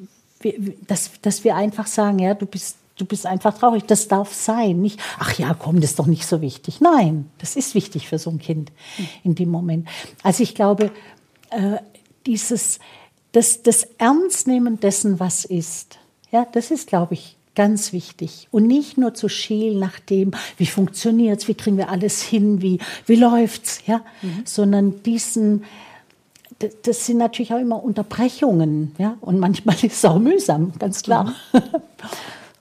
dass, 0.86 1.10
dass 1.22 1.44
wir 1.44 1.56
einfach 1.56 1.86
sagen, 1.86 2.18
ja, 2.18 2.34
du 2.34 2.46
bist 2.46 2.76
du 2.96 3.06
bist 3.06 3.24
einfach 3.24 3.56
traurig, 3.56 3.84
das 3.86 4.08
darf 4.08 4.34
sein. 4.34 4.82
Nicht, 4.82 5.00
ach 5.18 5.38
ja, 5.38 5.54
komm, 5.54 5.80
das 5.80 5.90
ist 5.90 5.98
doch 5.98 6.06
nicht 6.06 6.26
so 6.26 6.42
wichtig. 6.42 6.82
Nein, 6.82 7.30
das 7.38 7.56
ist 7.56 7.74
wichtig 7.74 8.08
für 8.08 8.18
so 8.18 8.28
ein 8.28 8.38
Kind 8.38 8.72
in 9.24 9.34
dem 9.34 9.48
Moment. 9.48 9.88
Also 10.22 10.42
ich 10.42 10.54
glaube, 10.54 10.90
äh, 11.48 11.78
dieses, 12.26 12.78
das, 13.32 13.62
das 13.62 13.84
Ernstnehmen 13.98 14.80
dessen, 14.80 15.20
was 15.20 15.44
ist, 15.44 15.98
ja, 16.30 16.46
das 16.52 16.70
ist, 16.70 16.88
glaube 16.88 17.14
ich, 17.14 17.36
Ganz 17.56 17.92
wichtig. 17.92 18.46
Und 18.52 18.68
nicht 18.68 18.96
nur 18.96 19.12
zu 19.12 19.28
schielen 19.28 19.80
nach 19.80 19.98
dem, 19.98 20.30
wie 20.56 20.66
funktioniert's, 20.66 21.48
wie 21.48 21.54
kriegen 21.54 21.76
wir 21.76 21.88
alles 21.88 22.22
hin, 22.22 22.62
wie, 22.62 22.78
wie 23.06 23.16
läuft's, 23.16 23.82
ja, 23.86 24.02
mhm. 24.22 24.42
sondern 24.44 25.02
diesen, 25.02 25.64
das 26.82 27.06
sind 27.06 27.18
natürlich 27.18 27.52
auch 27.52 27.58
immer 27.58 27.82
Unterbrechungen, 27.82 28.94
ja, 28.98 29.16
und 29.20 29.40
manchmal 29.40 29.74
ist 29.82 29.96
es 29.96 30.04
auch 30.04 30.20
mühsam, 30.20 30.72
ganz 30.78 31.02
klar. 31.02 31.34
Mhm. 31.52 31.60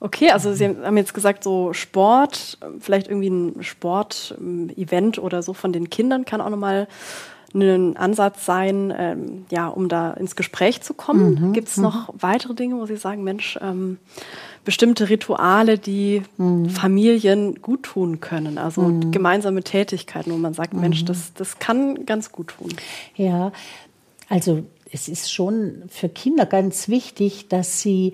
Okay, 0.00 0.30
also 0.30 0.54
Sie 0.54 0.66
haben 0.66 0.96
jetzt 0.96 1.12
gesagt, 1.12 1.44
so 1.44 1.74
Sport, 1.74 2.56
vielleicht 2.80 3.06
irgendwie 3.08 3.28
ein 3.28 3.62
Sport-Event 3.62 5.18
oder 5.18 5.42
so 5.42 5.52
von 5.52 5.72
den 5.72 5.90
Kindern 5.90 6.24
kann 6.24 6.40
auch 6.40 6.48
nochmal 6.48 6.88
ein 7.54 7.96
Ansatz 7.96 8.46
sein, 8.46 8.92
ähm, 8.96 9.46
ja, 9.50 9.68
um 9.68 9.88
da 9.88 10.12
ins 10.12 10.36
Gespräch 10.36 10.82
zu 10.82 10.94
kommen. 10.94 11.48
Mhm, 11.48 11.52
Gibt 11.52 11.68
es 11.68 11.76
noch 11.76 12.12
mhm. 12.12 12.16
weitere 12.20 12.54
Dinge, 12.54 12.76
wo 12.76 12.86
Sie 12.86 12.96
sagen, 12.96 13.24
Mensch, 13.24 13.58
ähm, 13.60 13.98
bestimmte 14.64 15.08
Rituale, 15.08 15.78
die 15.78 16.22
mhm. 16.36 16.70
Familien 16.70 17.60
gut 17.60 17.82
tun 17.82 18.20
können? 18.20 18.58
Also 18.58 18.82
mhm. 18.82 19.10
gemeinsame 19.10 19.62
Tätigkeiten, 19.62 20.32
wo 20.32 20.36
man 20.36 20.54
sagt, 20.54 20.74
Mensch, 20.74 21.02
mhm. 21.02 21.06
das, 21.06 21.32
das 21.34 21.58
kann 21.58 22.06
ganz 22.06 22.30
gut 22.30 22.54
tun. 22.58 22.72
Ja, 23.16 23.52
also 24.28 24.64
es 24.92 25.08
ist 25.08 25.32
schon 25.32 25.82
für 25.88 26.08
Kinder 26.08 26.46
ganz 26.46 26.88
wichtig, 26.88 27.48
dass 27.48 27.80
sie 27.80 28.12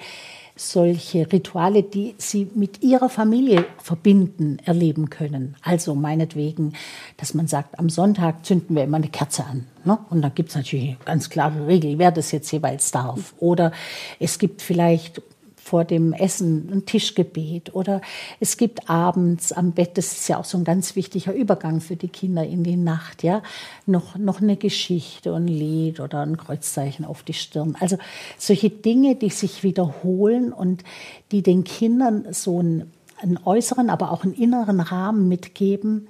solche 0.56 1.30
Rituale, 1.30 1.82
die 1.82 2.14
sie 2.18 2.50
mit 2.54 2.82
ihrer 2.82 3.10
Familie 3.10 3.66
verbinden, 3.82 4.58
erleben 4.64 5.10
können. 5.10 5.54
Also 5.62 5.94
meinetwegen, 5.94 6.72
dass 7.18 7.34
man 7.34 7.46
sagt, 7.46 7.78
am 7.78 7.90
Sonntag 7.90 8.44
zünden 8.46 8.75
wir 8.75 8.84
immer 8.84 8.96
eine 8.96 9.08
Kerze 9.08 9.44
an. 9.44 9.66
Ne? 9.84 9.98
Und 10.08 10.22
da 10.22 10.30
gibt 10.30 10.48
es 10.48 10.56
natürlich 10.56 10.96
ganz 11.04 11.28
klare 11.28 11.66
Regel, 11.66 11.98
wer 11.98 12.10
das 12.10 12.32
jetzt 12.32 12.50
jeweils 12.50 12.90
darf. 12.90 13.34
Oder 13.38 13.70
es 14.18 14.38
gibt 14.38 14.62
vielleicht 14.62 15.20
vor 15.66 15.85
dem 15.85 16.12
Essen 16.12 16.68
ein 16.73 16.87
Tischgebet 16.87 17.75
oder 17.75 18.00
es 18.38 18.56
gibt 18.56 18.88
abends 18.88 19.50
am 19.50 19.73
Bett, 19.73 19.99
das 19.99 20.12
ist 20.12 20.28
ja 20.28 20.38
auch 20.38 20.44
so 20.44 20.56
ein 20.56 20.62
ganz 20.62 20.94
wichtiger 20.94 21.35
Übergang 21.35 21.80
für 21.80 21.96
die 21.96 22.06
Kinder 22.06 22.46
in 22.46 22.62
die 22.62 22.76
Nacht, 22.76 23.25
ja, 23.25 23.42
noch, 23.85 24.16
noch 24.16 24.40
eine 24.40 24.56
Geschichte 24.56 25.32
und 25.32 25.46
ein 25.46 25.49
Lied 25.49 25.99
oder 25.99 26.20
ein 26.20 26.37
Kreuzzeichen 26.37 27.04
auf 27.04 27.25
die 27.25 27.32
Stirn. 27.32 27.76
Also 27.80 27.99
solche 28.38 28.70
Dinge, 28.70 29.16
die 29.16 29.30
sich 29.30 29.64
wiederholen 29.64 30.52
und 30.52 30.85
die 31.32 31.42
den 31.42 31.64
Kindern 31.64 32.28
so 32.30 32.61
einen, 32.61 32.92
einen 33.20 33.37
äußeren, 33.44 33.90
aber 33.90 34.12
auch 34.12 34.23
einen 34.23 34.35
inneren 34.35 34.78
Rahmen 34.78 35.26
mitgeben, 35.26 36.06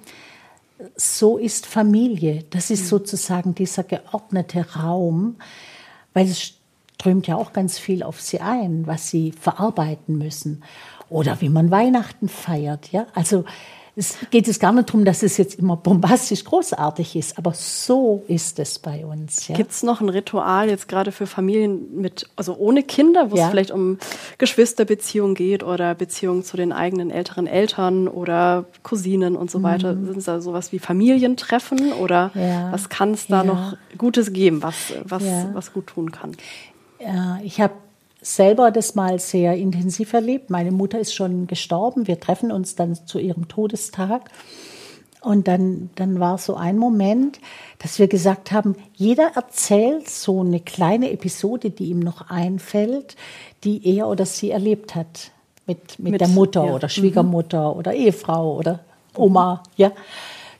so 0.95 1.39
ist 1.39 1.65
Familie. 1.65 2.43
Das 2.51 2.69
ist 2.69 2.83
mhm. 2.83 2.89
sozusagen 2.89 3.55
dieser 3.55 3.83
geordnete 3.83 4.73
Raum, 4.75 5.37
weil 6.13 6.27
es 6.27 6.56
strömt 6.97 7.27
ja 7.27 7.35
auch 7.35 7.53
ganz 7.53 7.77
viel 7.77 8.01
auf 8.01 8.19
sie 8.19 8.41
ein, 8.41 8.87
was 8.87 9.09
sie 9.09 9.31
verarbeiten 9.31 10.17
müssen. 10.17 10.63
Oder 11.09 11.39
wie 11.41 11.49
man 11.49 11.69
Weihnachten 11.69 12.27
feiert. 12.27 12.91
Ja? 12.91 13.05
Also 13.13 13.45
es 13.95 14.17
geht 14.29 14.47
es 14.47 14.59
gar 14.59 14.73
nicht 14.73 14.89
darum, 14.89 15.05
dass 15.05 15.23
es 15.23 15.37
jetzt 15.37 15.55
immer 15.55 15.75
bombastisch 15.75 16.43
großartig 16.43 17.15
ist, 17.15 17.37
aber 17.37 17.53
so 17.53 18.23
ist 18.27 18.59
es 18.59 18.77
bei 18.77 19.05
uns. 19.05 19.47
Ja. 19.47 19.55
Gibt 19.55 19.71
es 19.71 19.81
noch 19.83 20.01
ein 20.01 20.09
Ritual 20.09 20.69
jetzt 20.69 20.87
gerade 20.87 21.11
für 21.11 21.25
Familien 21.25 21.99
mit, 21.99 22.29
also 22.35 22.55
ohne 22.57 22.83
Kinder, 22.83 23.31
wo 23.31 23.37
ja. 23.37 23.45
es 23.45 23.49
vielleicht 23.49 23.71
um 23.71 23.97
Geschwisterbeziehungen 24.37 25.33
geht 25.33 25.63
oder 25.63 25.95
Beziehungen 25.95 26.43
zu 26.43 26.57
den 26.57 26.71
eigenen 26.71 27.09
älteren 27.09 27.47
Eltern 27.47 28.07
oder 28.07 28.65
Cousinen 28.83 29.35
und 29.35 29.49
so 29.49 29.63
weiter? 29.63 29.93
Mhm. 29.95 30.05
Sind 30.05 30.17
es 30.17 30.25
da 30.25 30.41
sowas 30.41 30.71
wie 30.71 30.79
Familientreffen 30.79 31.93
oder 31.93 32.31
ja. 32.35 32.71
was 32.71 32.89
kann 32.89 33.13
es 33.13 33.27
da 33.27 33.43
noch 33.43 33.77
Gutes 33.97 34.33
geben, 34.33 34.61
was, 34.61 34.93
was, 35.05 35.23
was 35.53 35.73
gut 35.73 35.87
tun 35.87 36.11
kann? 36.11 36.33
Ich 37.43 37.61
habe 37.61 37.73
selber 38.21 38.71
das 38.71 38.95
mal 38.95 39.19
sehr 39.19 39.55
intensiv 39.55 40.13
erlebt. 40.13 40.49
Meine 40.49 40.71
Mutter 40.71 40.99
ist 40.99 41.13
schon 41.13 41.47
gestorben. 41.47 42.07
Wir 42.07 42.19
treffen 42.19 42.51
uns 42.51 42.75
dann 42.75 42.95
zu 42.95 43.19
ihrem 43.19 43.47
Todestag. 43.47 44.29
Und 45.21 45.47
dann, 45.47 45.89
dann 45.95 46.19
war 46.19 46.37
so 46.37 46.55
ein 46.55 46.77
Moment, 46.77 47.39
dass 47.79 47.99
wir 47.99 48.07
gesagt 48.07 48.51
haben, 48.51 48.75
jeder 48.95 49.31
erzählt 49.35 50.09
so 50.09 50.41
eine 50.41 50.59
kleine 50.59 51.11
Episode, 51.11 51.69
die 51.69 51.85
ihm 51.85 51.99
noch 51.99 52.29
einfällt, 52.29 53.15
die 53.63 53.95
er 53.97 54.07
oder 54.07 54.25
sie 54.25 54.51
erlebt 54.51 54.95
hat. 54.95 55.31
Mit, 55.65 55.99
mit, 55.99 56.13
mit 56.13 56.21
der 56.21 56.29
Mutter 56.29 56.65
ja. 56.65 56.73
oder 56.73 56.87
Schwiegermutter 56.87 57.73
mhm. 57.73 57.79
oder 57.79 57.93
Ehefrau 57.93 58.55
oder 58.55 58.79
Oma. 59.15 59.63
Ja. 59.75 59.91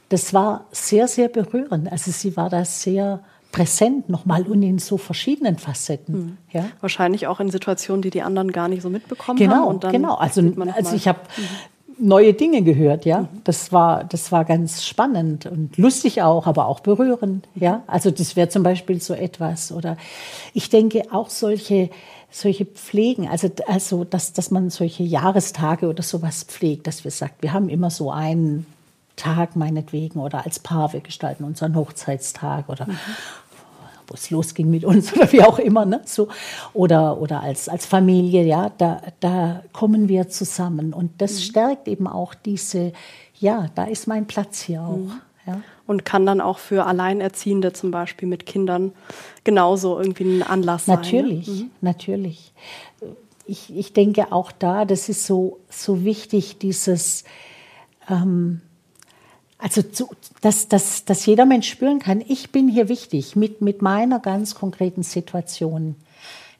Das 0.10 0.34
war 0.34 0.66
sehr, 0.72 1.08
sehr 1.08 1.30
berührend. 1.30 1.90
Also 1.92 2.12
sie 2.12 2.36
war 2.36 2.50
da 2.50 2.66
sehr 2.66 3.22
präsent 3.58 4.08
nochmal 4.08 4.44
und 4.44 4.62
in 4.62 4.78
so 4.78 4.98
verschiedenen 4.98 5.58
Facetten. 5.58 6.16
Mhm. 6.16 6.38
Ja? 6.52 6.66
Wahrscheinlich 6.80 7.26
auch 7.26 7.40
in 7.40 7.50
Situationen, 7.50 8.04
die 8.04 8.12
die 8.12 8.22
anderen 8.22 8.52
gar 8.52 8.68
nicht 8.68 8.84
so 8.84 8.90
mitbekommen 8.90 9.40
genau, 9.40 9.70
haben. 9.70 9.80
Genau, 9.80 9.92
genau. 9.92 10.14
Also, 10.16 10.42
also 10.76 10.96
ich 10.96 11.08
habe 11.08 11.20
mhm. 11.38 12.08
neue 12.08 12.34
Dinge 12.34 12.62
gehört, 12.62 13.06
ja. 13.06 13.22
Mhm. 13.22 13.28
Das 13.46 13.72
war, 13.72 14.04
das 14.04 14.32
war 14.32 14.46
ganz 14.46 14.86
spannend 14.86 15.48
und 15.48 15.76
lustig 15.78 16.22
auch, 16.22 16.46
aber 16.46 16.68
auch 16.68 16.82
berührend, 16.82 17.48
ja. 17.56 17.82
Also 17.88 18.12
das 18.12 18.36
wäre 18.36 18.50
zum 18.50 18.62
Beispiel 18.62 19.02
so 19.02 19.16
etwas. 19.16 19.72
Oder 19.72 19.98
ich 20.54 20.70
denke 20.70 21.06
auch 21.10 21.32
solche, 21.32 21.90
solche 22.30 22.66
Pflegen, 22.66 23.28
also, 23.28 23.50
also 23.66 24.04
dass, 24.04 24.34
dass 24.34 24.52
man 24.52 24.70
solche 24.70 25.02
Jahrestage 25.02 25.88
oder 25.88 26.04
sowas 26.04 26.44
pflegt, 26.44 26.86
dass 26.86 27.04
wir 27.04 27.12
sagt, 27.12 27.42
wir 27.42 27.54
haben 27.54 27.70
immer 27.70 27.90
so 27.90 28.12
einen 28.12 28.68
Tag 29.18 29.56
meinetwegen 29.56 30.20
oder 30.20 30.46
als 30.46 30.60
Paar, 30.60 30.94
wir 30.94 31.02
gestalten 31.02 31.44
unseren 31.44 31.76
Hochzeitstag 31.76 32.70
oder 32.70 32.86
mhm. 32.86 32.98
Wo 34.08 34.14
es 34.14 34.30
losging 34.30 34.70
mit 34.70 34.86
uns 34.86 35.14
oder 35.16 35.32
wie 35.32 35.42
auch 35.42 35.60
immer, 35.60 35.86
ne? 35.86 36.02
so, 36.06 36.28
oder, 36.74 37.20
oder 37.20 37.42
als, 37.42 37.70
als 37.70 37.86
Familie, 37.86 38.44
ja, 38.44 38.72
da, 38.78 39.02
da 39.20 39.64
kommen 39.74 40.10
wir 40.10 40.30
zusammen 40.30 40.94
und 40.94 41.22
das 41.22 41.34
mhm. 41.34 41.40
stärkt 41.40 41.88
eben 41.88 42.08
auch 42.08 42.34
diese, 42.34 42.94
ja, 43.40 43.68
da 43.76 43.86
ist 43.86 44.08
mein 44.08 44.26
Platz 44.26 44.62
hier 44.62 44.82
auch. 44.82 44.98
Mhm. 44.98 45.22
Ja. 45.46 45.62
Und 45.86 46.04
kann 46.04 46.26
dann 46.26 46.42
auch 46.42 46.58
für 46.58 46.86
Alleinerziehende 46.86 47.72
zum 47.72 47.90
Beispiel 47.90 48.28
mit 48.28 48.46
Kindern 48.46 48.92
genauso 49.46 49.98
irgendwie 49.98 50.26
ein 50.26 50.44
Anlass 50.44 50.88
sein. 50.88 50.98
Natürlich, 50.98 51.48
ne? 51.48 51.54
Mhm. 51.54 51.72
natürlich. 51.80 52.52
Ich, 53.46 53.74
ich 53.74 53.94
denke 53.94 54.34
auch 54.34 54.52
da, 54.52 54.84
das 54.84 55.08
ist 55.08 55.26
so, 55.26 55.60
so 55.70 56.04
wichtig, 56.04 56.58
dieses, 56.58 57.24
ähm, 58.10 58.60
also, 59.60 59.82
zu, 59.82 60.10
dass, 60.42 60.68
dass, 60.68 61.06
dass 61.06 61.26
jeder 61.26 61.46
Mensch 61.46 61.70
spüren 61.70 62.00
kann, 62.00 62.24
ich 62.28 62.52
bin 62.52 62.68
hier 62.68 62.90
wichtig 62.90 63.36
mit, 63.36 63.62
mit 63.62 63.82
meiner 63.82 64.20
ganz 64.20 64.56
konkreten 64.56 65.04
Situation. 65.04 65.96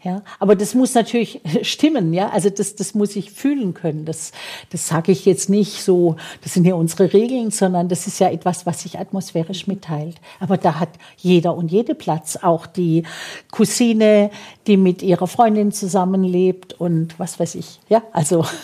Ja, 0.04 0.22
aber 0.40 0.56
das 0.56 0.76
muss 0.76 0.94
natürlich 0.94 1.42
stimmen, 1.64 2.14
ja. 2.14 2.30
Also 2.30 2.50
das, 2.50 2.76
das 2.76 2.94
muss 2.94 3.16
ich 3.16 3.32
fühlen 3.32 3.74
können. 3.74 4.06
Das, 4.06 4.32
das 4.70 4.88
sage 4.88 5.12
ich 5.12 5.26
jetzt 5.26 5.50
nicht 5.50 5.82
so, 5.84 6.16
das 6.44 6.54
sind 6.54 6.66
ja 6.66 6.76
unsere 6.76 7.14
Regeln, 7.14 7.50
sondern 7.52 7.90
das 7.90 8.06
ist 8.08 8.20
ja 8.20 8.30
etwas, 8.30 8.66
was 8.66 8.84
sich 8.84 9.00
atmosphärisch 9.00 9.68
mitteilt. 9.68 10.18
Aber 10.40 10.58
da 10.58 10.80
hat 10.80 10.90
jeder 11.18 11.56
und 11.56 11.72
jede 11.72 11.96
Platz, 11.96 12.38
auch 12.42 12.68
die 12.68 13.04
Cousine, 13.52 14.30
die 14.68 14.78
mit 14.78 15.02
ihrer 15.02 15.28
Freundin 15.28 15.72
zusammenlebt 15.72 16.74
und 16.74 17.18
was 17.20 17.40
weiß 17.40 17.56
ich. 17.56 17.80
Ja, 17.90 18.04
also. 18.12 18.46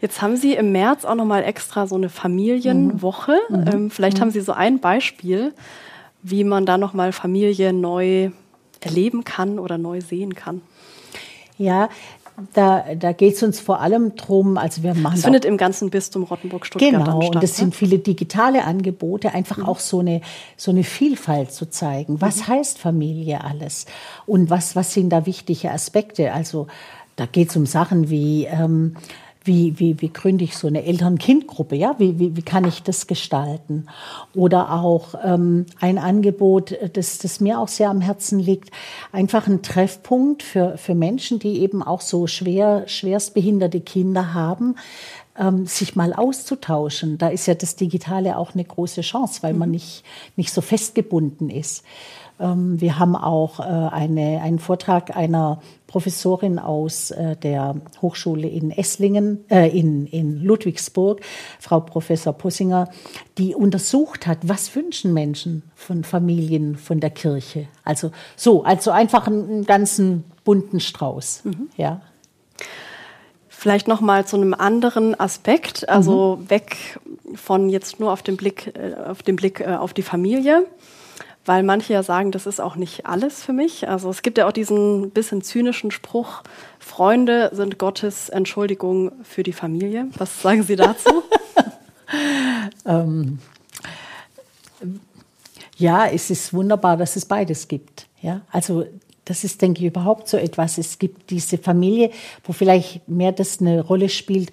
Jetzt 0.00 0.22
haben 0.22 0.36
Sie 0.36 0.54
im 0.54 0.72
März 0.72 1.04
auch 1.04 1.14
nochmal 1.14 1.44
extra 1.44 1.86
so 1.86 1.94
eine 1.94 2.08
Familienwoche. 2.08 3.36
Mhm. 3.48 3.56
mhm. 3.56 3.66
Ähm, 3.66 3.90
vielleicht 3.90 4.18
mhm. 4.18 4.22
haben 4.22 4.30
Sie 4.30 4.40
so 4.40 4.52
ein 4.52 4.80
Beispiel, 4.80 5.52
wie 6.22 6.44
man 6.44 6.66
da 6.66 6.78
nochmal 6.78 7.12
Familie 7.12 7.72
neu 7.72 8.30
erleben 8.80 9.24
kann 9.24 9.58
oder 9.58 9.78
neu 9.78 10.00
sehen 10.00 10.34
kann. 10.34 10.62
Ja, 11.58 11.90
da, 12.54 12.84
da 12.98 13.12
geht 13.12 13.34
es 13.34 13.42
uns 13.42 13.60
vor 13.60 13.80
allem 13.80 14.16
drum, 14.16 14.56
also 14.56 14.82
wir 14.82 14.94
machen. 14.94 15.16
Das 15.16 15.24
findet 15.24 15.44
im 15.44 15.56
ganzen 15.56 15.90
Bistum 15.90 16.22
Rottenburg-Stuttgart 16.22 16.90
genau, 16.90 17.20
statt. 17.20 17.34
und 17.34 17.42
das 17.42 17.52
ne? 17.52 17.64
sind 17.64 17.76
viele 17.76 17.98
digitale 17.98 18.64
Angebote, 18.64 19.34
einfach 19.34 19.58
mhm. 19.58 19.66
auch 19.66 19.78
so 19.78 19.98
eine, 20.00 20.22
so 20.56 20.70
eine 20.70 20.84
Vielfalt 20.84 21.52
zu 21.52 21.68
zeigen. 21.68 22.20
Was 22.20 22.38
mhm. 22.38 22.48
heißt 22.48 22.78
Familie 22.78 23.44
alles? 23.44 23.86
Und 24.26 24.50
was, 24.50 24.74
was 24.76 24.94
sind 24.94 25.10
da 25.10 25.26
wichtige 25.26 25.70
Aspekte? 25.70 26.32
Also 26.32 26.66
da 27.16 27.26
geht 27.26 27.50
es 27.50 27.56
um 27.56 27.66
Sachen 27.66 28.08
wie 28.08 28.46
ähm, 28.46 28.96
wie, 29.44 29.78
wie, 29.78 30.00
wie 30.00 30.12
gründe 30.12 30.44
ich 30.44 30.56
so 30.56 30.66
eine 30.66 30.84
Eltern-Kind-Gruppe? 30.84 31.76
Ja? 31.76 31.94
Wie, 31.98 32.18
wie, 32.18 32.36
wie 32.36 32.42
kann 32.42 32.66
ich 32.66 32.82
das 32.82 33.06
gestalten? 33.06 33.86
Oder 34.34 34.72
auch 34.72 35.14
ähm, 35.24 35.66
ein 35.80 35.98
Angebot, 35.98 36.76
das, 36.92 37.18
das 37.18 37.40
mir 37.40 37.58
auch 37.58 37.68
sehr 37.68 37.88
am 37.88 38.00
Herzen 38.00 38.38
liegt, 38.38 38.70
einfach 39.12 39.46
ein 39.46 39.62
Treffpunkt 39.62 40.42
für, 40.42 40.76
für 40.76 40.94
Menschen, 40.94 41.38
die 41.38 41.60
eben 41.60 41.82
auch 41.82 42.02
so 42.02 42.26
schwer, 42.26 42.84
schwerstbehinderte 42.86 43.80
Kinder 43.80 44.34
haben, 44.34 44.76
ähm, 45.38 45.66
sich 45.66 45.96
mal 45.96 46.12
auszutauschen. 46.12 47.16
Da 47.16 47.28
ist 47.28 47.46
ja 47.46 47.54
das 47.54 47.76
Digitale 47.76 48.36
auch 48.36 48.54
eine 48.54 48.64
große 48.64 49.00
Chance, 49.00 49.42
weil 49.42 49.54
man 49.54 49.70
mhm. 49.70 49.76
nicht, 49.76 50.04
nicht 50.36 50.52
so 50.52 50.60
festgebunden 50.60 51.48
ist. 51.48 51.84
Ähm, 52.40 52.80
wir 52.80 52.98
haben 52.98 53.14
auch 53.14 53.60
äh, 53.60 53.62
eine, 53.62 54.40
einen 54.42 54.58
Vortrag 54.58 55.16
einer 55.16 55.60
Professorin 55.86 56.58
aus 56.58 57.10
äh, 57.10 57.36
der 57.36 57.76
Hochschule 58.00 58.48
in 58.48 58.70
Esslingen, 58.70 59.44
äh, 59.50 59.68
in, 59.76 60.06
in 60.06 60.42
Ludwigsburg, 60.42 61.20
Frau 61.58 61.80
Professor 61.80 62.32
Pussinger, 62.32 62.88
die 63.38 63.54
untersucht 63.54 64.26
hat, 64.26 64.38
was 64.42 64.74
wünschen 64.74 65.12
Menschen 65.12 65.64
von 65.74 66.04
Familien, 66.04 66.76
von 66.76 67.00
der 67.00 67.10
Kirche. 67.10 67.68
Also 67.84 68.10
so, 68.36 68.64
also 68.64 68.90
einfach 68.90 69.26
einen, 69.26 69.48
einen 69.48 69.66
ganzen 69.66 70.24
bunten 70.44 70.80
Strauß. 70.80 71.44
Mhm. 71.44 71.68
Ja. 71.76 72.00
Vielleicht 73.48 73.88
noch 73.88 74.00
mal 74.00 74.24
zu 74.24 74.36
einem 74.36 74.54
anderen 74.54 75.18
Aspekt, 75.20 75.86
also 75.86 76.38
mhm. 76.40 76.48
weg 76.48 76.98
von 77.34 77.68
jetzt 77.68 78.00
nur 78.00 78.10
auf 78.10 78.22
den 78.22 78.38
Blick, 78.38 78.72
auf 79.06 79.22
den 79.22 79.36
Blick 79.36 79.66
auf 79.66 79.92
die 79.92 80.02
Familie 80.02 80.66
weil 81.44 81.62
manche 81.62 81.92
ja 81.92 82.02
sagen, 82.02 82.32
das 82.32 82.46
ist 82.46 82.60
auch 82.60 82.76
nicht 82.76 83.06
alles 83.06 83.42
für 83.42 83.52
mich. 83.52 83.88
Also 83.88 84.10
es 84.10 84.22
gibt 84.22 84.38
ja 84.38 84.46
auch 84.46 84.52
diesen 84.52 85.10
bisschen 85.10 85.42
zynischen 85.42 85.90
Spruch, 85.90 86.42
Freunde 86.78 87.50
sind 87.52 87.78
Gottes 87.78 88.28
Entschuldigung 88.28 89.12
für 89.22 89.42
die 89.42 89.52
Familie. 89.52 90.08
Was 90.16 90.42
sagen 90.42 90.62
Sie 90.62 90.76
dazu? 90.76 91.22
ähm, 92.86 93.38
ja, 95.76 96.06
es 96.06 96.30
ist 96.30 96.52
wunderbar, 96.52 96.96
dass 96.96 97.16
es 97.16 97.24
beides 97.24 97.68
gibt. 97.68 98.06
Ja, 98.20 98.42
also 98.50 98.86
das 99.30 99.44
ist, 99.44 99.62
denke 99.62 99.80
ich, 99.80 99.86
überhaupt 99.86 100.28
so 100.28 100.36
etwas. 100.36 100.76
Es 100.76 100.98
gibt 100.98 101.30
diese 101.30 101.56
Familie, 101.56 102.10
wo 102.42 102.52
vielleicht 102.52 103.08
mehr 103.08 103.30
das 103.30 103.60
eine 103.60 103.80
Rolle 103.80 104.08
spielt. 104.08 104.50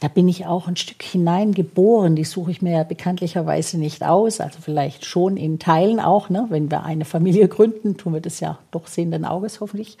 Da 0.00 0.08
bin 0.08 0.28
ich 0.28 0.44
auch 0.44 0.68
ein 0.68 0.76
Stück 0.76 1.02
hineingeboren. 1.02 2.14
Die 2.14 2.24
suche 2.24 2.50
ich 2.50 2.60
mir 2.60 2.72
ja 2.72 2.82
bekanntlicherweise 2.84 3.78
nicht 3.78 4.04
aus. 4.04 4.40
Also 4.40 4.58
vielleicht 4.60 5.06
schon 5.06 5.38
in 5.38 5.58
Teilen 5.58 5.98
auch. 5.98 6.28
Ne? 6.28 6.46
Wenn 6.50 6.70
wir 6.70 6.84
eine 6.84 7.06
Familie 7.06 7.48
gründen, 7.48 7.96
tun 7.96 8.12
wir 8.12 8.20
das 8.20 8.38
ja 8.40 8.58
doch 8.70 8.86
sehenden 8.86 9.24
Auges 9.24 9.60
hoffentlich. 9.60 9.96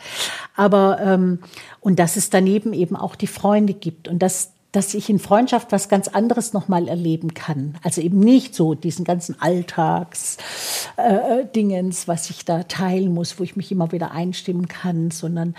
Aber 0.54 1.00
ähm, 1.00 1.38
und 1.80 1.98
dass 1.98 2.16
es 2.16 2.28
daneben 2.28 2.74
eben 2.74 2.96
auch 2.96 3.16
die 3.16 3.26
Freunde 3.26 3.72
gibt 3.72 4.08
und 4.08 4.20
dass 4.20 4.52
dass 4.72 4.94
ich 4.94 5.08
in 5.08 5.18
Freundschaft 5.18 5.72
was 5.72 5.88
ganz 5.88 6.08
anderes 6.08 6.52
nochmal 6.52 6.88
erleben 6.88 7.32
kann. 7.32 7.78
Also 7.82 8.02
eben 8.02 8.20
nicht 8.20 8.54
so 8.54 8.74
diesen 8.74 9.04
ganzen 9.04 9.40
Alltagsdingens, 9.40 12.04
äh, 12.04 12.08
was 12.08 12.28
ich 12.30 12.44
da 12.44 12.64
teilen 12.64 13.14
muss, 13.14 13.38
wo 13.38 13.44
ich 13.44 13.56
mich 13.56 13.72
immer 13.72 13.92
wieder 13.92 14.10
einstimmen 14.10 14.68
kann, 14.68 15.10
sondern 15.10 15.54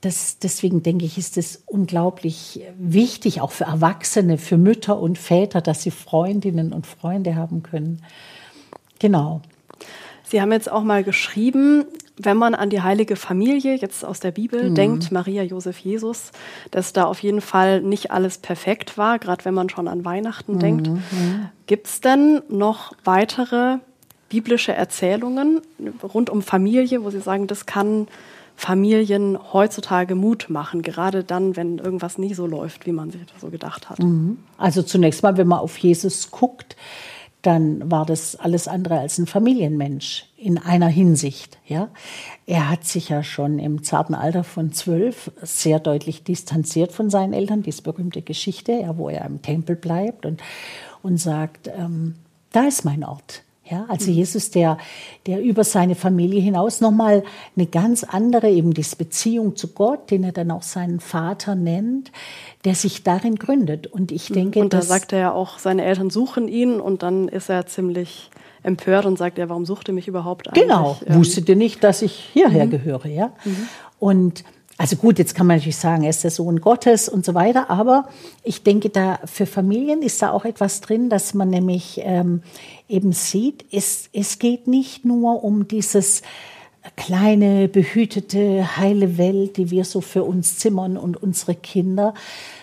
das, 0.00 0.38
deswegen 0.38 0.84
denke 0.84 1.04
ich, 1.04 1.18
ist 1.18 1.36
es 1.36 1.64
unglaublich 1.66 2.60
wichtig, 2.78 3.40
auch 3.40 3.50
für 3.50 3.64
Erwachsene, 3.64 4.38
für 4.38 4.56
Mütter 4.56 5.00
und 5.00 5.18
Väter, 5.18 5.60
dass 5.60 5.82
sie 5.82 5.90
Freundinnen 5.90 6.72
und 6.72 6.86
Freunde 6.86 7.34
haben 7.34 7.64
können. 7.64 8.04
Genau. 9.00 9.40
Sie 10.22 10.40
haben 10.40 10.52
jetzt 10.52 10.70
auch 10.70 10.84
mal 10.84 11.02
geschrieben, 11.02 11.86
wenn 12.20 12.36
man 12.36 12.54
an 12.54 12.70
die 12.70 12.82
heilige 12.82 13.16
Familie 13.16 13.74
jetzt 13.76 14.04
aus 14.04 14.20
der 14.20 14.30
Bibel 14.30 14.70
mhm. 14.70 14.74
denkt, 14.74 15.12
Maria, 15.12 15.42
Josef, 15.42 15.78
Jesus, 15.78 16.32
dass 16.70 16.92
da 16.92 17.04
auf 17.04 17.20
jeden 17.22 17.40
Fall 17.40 17.80
nicht 17.80 18.10
alles 18.10 18.38
perfekt 18.38 18.98
war, 18.98 19.18
gerade 19.18 19.44
wenn 19.44 19.54
man 19.54 19.68
schon 19.70 19.88
an 19.88 20.04
Weihnachten 20.04 20.54
mhm. 20.54 20.58
denkt. 20.58 20.90
Gibt 21.66 21.86
es 21.86 22.00
denn 22.00 22.42
noch 22.48 22.92
weitere 23.04 23.78
biblische 24.28 24.72
Erzählungen 24.72 25.60
rund 26.02 26.30
um 26.30 26.42
Familie, 26.42 27.02
wo 27.04 27.10
Sie 27.10 27.20
sagen, 27.20 27.46
das 27.46 27.66
kann 27.66 28.08
Familien 28.56 29.38
heutzutage 29.52 30.16
Mut 30.16 30.46
machen, 30.48 30.82
gerade 30.82 31.22
dann, 31.22 31.56
wenn 31.56 31.78
irgendwas 31.78 32.18
nicht 32.18 32.34
so 32.34 32.46
läuft, 32.46 32.86
wie 32.86 32.92
man 32.92 33.10
sich 33.12 33.20
das 33.32 33.40
so 33.40 33.50
gedacht 33.50 33.88
hat? 33.88 34.00
Mhm. 34.00 34.38
Also 34.56 34.82
zunächst 34.82 35.22
mal, 35.22 35.36
wenn 35.36 35.46
man 35.46 35.60
auf 35.60 35.78
Jesus 35.78 36.32
guckt, 36.32 36.76
dann 37.42 37.90
war 37.90 38.04
das 38.04 38.36
alles 38.36 38.66
andere 38.66 38.98
als 38.98 39.18
ein 39.18 39.26
Familienmensch 39.26 40.26
in 40.36 40.58
einer 40.58 40.88
Hinsicht. 40.88 41.58
Ja, 41.66 41.88
er 42.46 42.68
hat 42.68 42.84
sich 42.84 43.08
ja 43.08 43.22
schon 43.22 43.58
im 43.58 43.84
zarten 43.84 44.14
Alter 44.14 44.44
von 44.44 44.72
zwölf 44.72 45.30
sehr 45.42 45.78
deutlich 45.78 46.24
distanziert 46.24 46.92
von 46.92 47.10
seinen 47.10 47.32
Eltern. 47.32 47.62
Diese 47.62 47.82
berühmte 47.82 48.22
Geschichte, 48.22 48.72
ja, 48.72 48.96
wo 48.98 49.08
er 49.08 49.24
im 49.24 49.42
Tempel 49.42 49.76
bleibt 49.76 50.26
und 50.26 50.42
und 51.02 51.18
sagt, 51.18 51.68
ähm, 51.68 52.14
da 52.52 52.66
ist 52.66 52.84
mein 52.84 53.04
Ort. 53.04 53.42
Ja, 53.70 53.84
also. 53.88 54.10
Jesus, 54.10 54.50
der, 54.50 54.78
der 55.26 55.42
über 55.42 55.64
seine 55.64 55.94
Familie 55.94 56.40
hinaus 56.40 56.80
nochmal 56.80 57.22
eine 57.56 57.66
ganz 57.66 58.04
andere, 58.04 58.48
eben 58.50 58.72
diese 58.72 58.96
Beziehung 58.96 59.56
zu 59.56 59.68
Gott, 59.68 60.10
den 60.10 60.24
er 60.24 60.32
dann 60.32 60.50
auch 60.50 60.62
seinen 60.62 61.00
Vater 61.00 61.54
nennt, 61.54 62.10
der 62.64 62.74
sich 62.74 63.02
darin 63.02 63.36
gründet. 63.36 63.86
Und 63.86 64.12
ich 64.12 64.30
mhm. 64.30 64.34
denke, 64.34 64.60
und 64.60 64.72
da 64.72 64.82
sagt 64.82 65.12
er 65.12 65.18
ja 65.18 65.32
auch, 65.32 65.58
seine 65.58 65.84
Eltern 65.84 66.10
suchen 66.10 66.48
ihn 66.48 66.80
und 66.80 67.02
dann 67.02 67.28
ist 67.28 67.50
er 67.50 67.66
ziemlich 67.66 68.30
empört 68.62 69.06
und 69.06 69.18
sagt, 69.18 69.38
ja, 69.38 69.48
warum 69.48 69.64
sucht 69.64 69.88
ihr 69.88 69.94
mich 69.94 70.08
überhaupt 70.08 70.48
eigentlich? 70.48 70.64
Genau, 70.64 70.98
ähm, 71.06 71.16
wusstet 71.16 71.48
ihr 71.48 71.56
nicht, 71.56 71.84
dass 71.84 72.02
ich 72.02 72.12
hierher 72.32 72.66
mhm. 72.66 72.70
gehöre, 72.70 73.06
ja? 73.06 73.32
Mhm. 73.44 73.68
Und 73.98 74.44
also 74.80 74.94
gut, 74.94 75.18
jetzt 75.18 75.34
kann 75.34 75.48
man 75.48 75.56
natürlich 75.56 75.76
sagen, 75.76 76.04
er 76.04 76.10
ist 76.10 76.22
der 76.22 76.30
Sohn 76.30 76.60
Gottes 76.60 77.08
und 77.08 77.24
so 77.24 77.34
weiter, 77.34 77.68
aber 77.68 78.08
ich 78.44 78.62
denke, 78.62 78.90
da 78.90 79.18
für 79.24 79.44
Familien 79.44 80.02
ist 80.02 80.22
da 80.22 80.30
auch 80.30 80.44
etwas 80.44 80.80
drin, 80.80 81.10
dass 81.10 81.34
man 81.34 81.50
nämlich 81.50 82.00
ähm, 82.04 82.42
eben 82.88 83.12
sieht, 83.12 83.64
es, 83.72 84.08
es 84.12 84.38
geht 84.38 84.68
nicht 84.68 85.04
nur 85.04 85.42
um 85.42 85.66
dieses 85.66 86.22
kleine, 86.94 87.66
behütete, 87.66 88.76
heile 88.76 89.18
Welt, 89.18 89.56
die 89.56 89.72
wir 89.72 89.84
so 89.84 90.00
für 90.00 90.22
uns 90.22 90.58
zimmern 90.58 90.96
und 90.96 91.20
unsere 91.20 91.56
Kinder, 91.56 92.14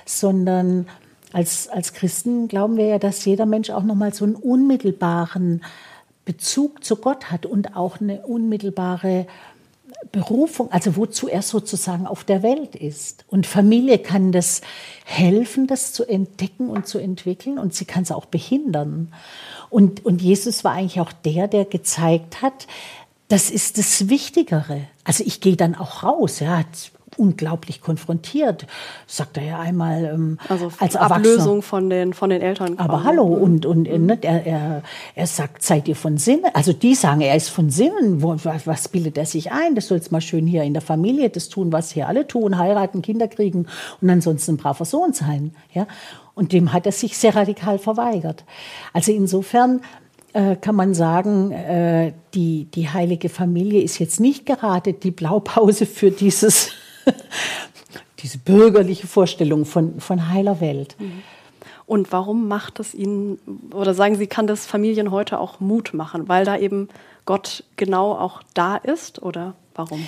sondern 0.06 0.88
als, 1.34 1.68
als 1.68 1.92
Christen 1.92 2.48
glauben 2.48 2.78
wir 2.78 2.86
ja, 2.86 2.98
dass 2.98 3.26
jeder 3.26 3.46
Mensch 3.46 3.70
auch 3.72 3.84
nochmal 3.84 4.14
so 4.14 4.24
einen 4.24 4.36
unmittelbaren 4.36 5.66
Bezug 6.24 6.82
zu 6.82 6.96
Gott 6.96 7.30
hat 7.30 7.46
und 7.46 7.76
auch 7.76 8.00
eine 8.00 8.22
unmittelbare 8.22 9.28
Berufung, 10.12 10.72
also 10.72 10.96
wozu 10.96 11.28
er 11.28 11.42
sozusagen 11.42 12.08
auf 12.08 12.24
der 12.24 12.44
Welt 12.44 12.76
ist. 12.76 13.26
Und 13.28 13.48
Familie 13.48 14.00
kann 14.00 14.32
das 14.32 14.62
helfen, 15.04 15.68
das 15.68 15.94
zu 15.94 16.06
entdecken 16.06 16.70
und 16.70 16.88
zu 16.88 17.00
entwickeln 17.00 17.60
und 17.60 17.74
sie 17.74 17.86
kann 17.86 18.04
es 18.04 18.12
auch 18.12 18.26
behindern. 18.26 19.14
Und, 19.70 20.06
und 20.06 20.22
Jesus 20.22 20.64
war 20.64 20.74
eigentlich 20.74 21.02
auch 21.02 21.12
der, 21.12 21.48
der 21.48 21.66
gezeigt 21.66 22.42
hat, 22.42 22.68
das 23.28 23.50
ist 23.50 23.78
das 23.78 24.10
Wichtigere. 24.10 24.82
Also 25.04 25.24
ich 25.26 25.42
gehe 25.42 25.56
dann 25.56 25.76
auch 25.76 26.04
raus, 26.04 26.40
ja, 26.40 26.64
unglaublich 27.18 27.82
konfrontiert, 27.82 28.68
sagt 29.08 29.38
er 29.38 29.44
ja 29.44 29.60
einmal 29.60 30.06
ähm, 30.06 30.38
also 30.50 30.72
als 30.80 30.96
Ablösung 30.96 31.62
von 31.62 31.90
den 31.90 32.14
von 32.14 32.30
den 32.30 32.42
Eltern. 32.42 32.78
Aber 32.78 33.04
hallo 33.04 33.24
und 33.24 33.66
und 33.66 33.90
mhm. 33.90 34.06
ne, 34.06 34.18
er, 34.22 34.46
er, 34.46 34.84
er 35.16 35.28
sagt, 35.28 35.64
seid 35.64 35.88
ihr 35.88 35.96
von 35.96 36.18
Sinnen? 36.18 36.52
Also 36.54 36.74
die 36.74 36.96
sagen, 36.96 37.22
er 37.22 37.36
ist 37.36 37.50
von 37.50 37.70
Sinnen. 37.70 38.22
Wo, 38.22 38.36
was 38.66 38.88
bildet 38.90 39.18
er 39.18 39.26
sich 39.26 39.52
ein? 39.52 39.76
Das 39.76 39.88
soll 39.88 39.98
jetzt 39.98 40.12
mal 40.12 40.22
schön 40.22 40.48
hier 40.48 40.64
in 40.64 40.74
der 40.74 40.82
Familie 40.82 41.30
das 41.30 41.50
tun, 41.50 41.72
was 41.72 41.92
hier 41.92 42.08
alle 42.08 42.28
tun, 42.28 42.58
heiraten, 42.58 43.02
Kinder 43.02 43.28
kriegen 43.28 43.68
und 44.02 44.10
ansonsten 44.10 44.54
ein 44.54 44.58
braver 44.58 44.86
Sohn 44.86 45.14
sein. 45.14 45.56
Ja, 45.74 45.88
und 46.34 46.52
dem 46.52 46.74
hat 46.74 46.86
er 46.86 46.92
sich 46.92 47.18
sehr 47.18 47.36
radikal 47.36 47.80
verweigert. 47.80 48.44
Also 48.94 49.12
insofern 49.12 49.82
äh, 50.36 50.58
kann 50.58 50.76
man 50.76 50.94
sagen, 50.94 51.52
äh, 51.52 52.12
die, 52.34 52.66
die 52.66 52.90
heilige 52.90 53.30
Familie 53.30 53.82
ist 53.82 54.00
jetzt 54.00 54.20
nicht 54.20 54.46
gerade 54.46 54.92
die 54.92 55.12
Blaupause 55.12 55.86
für 55.86 56.12
dieses 56.12 56.72
diese 58.20 58.38
bürgerliche 58.40 59.08
Vorstellung 59.08 59.64
von, 59.64 60.02
von 60.02 60.30
heiler 60.30 60.60
Welt. 60.60 60.98
Mhm. 61.00 61.24
Und 61.86 62.12
warum 62.12 62.50
macht 62.50 62.82
es 62.82 62.94
Ihnen, 62.94 63.40
oder 63.74 63.94
sagen 63.94 64.16
Sie, 64.16 64.28
kann 64.28 64.46
das 64.46 64.66
Familien 64.66 65.12
heute 65.12 65.40
auch 65.40 65.62
Mut 65.62 65.94
machen, 65.94 66.28
weil 66.28 66.44
da 66.44 66.58
eben 66.58 66.90
Gott 67.26 67.64
genau 67.78 68.12
auch 68.12 68.42
da 68.54 68.76
ist 68.76 69.22
oder 69.22 69.54
warum? 69.74 70.06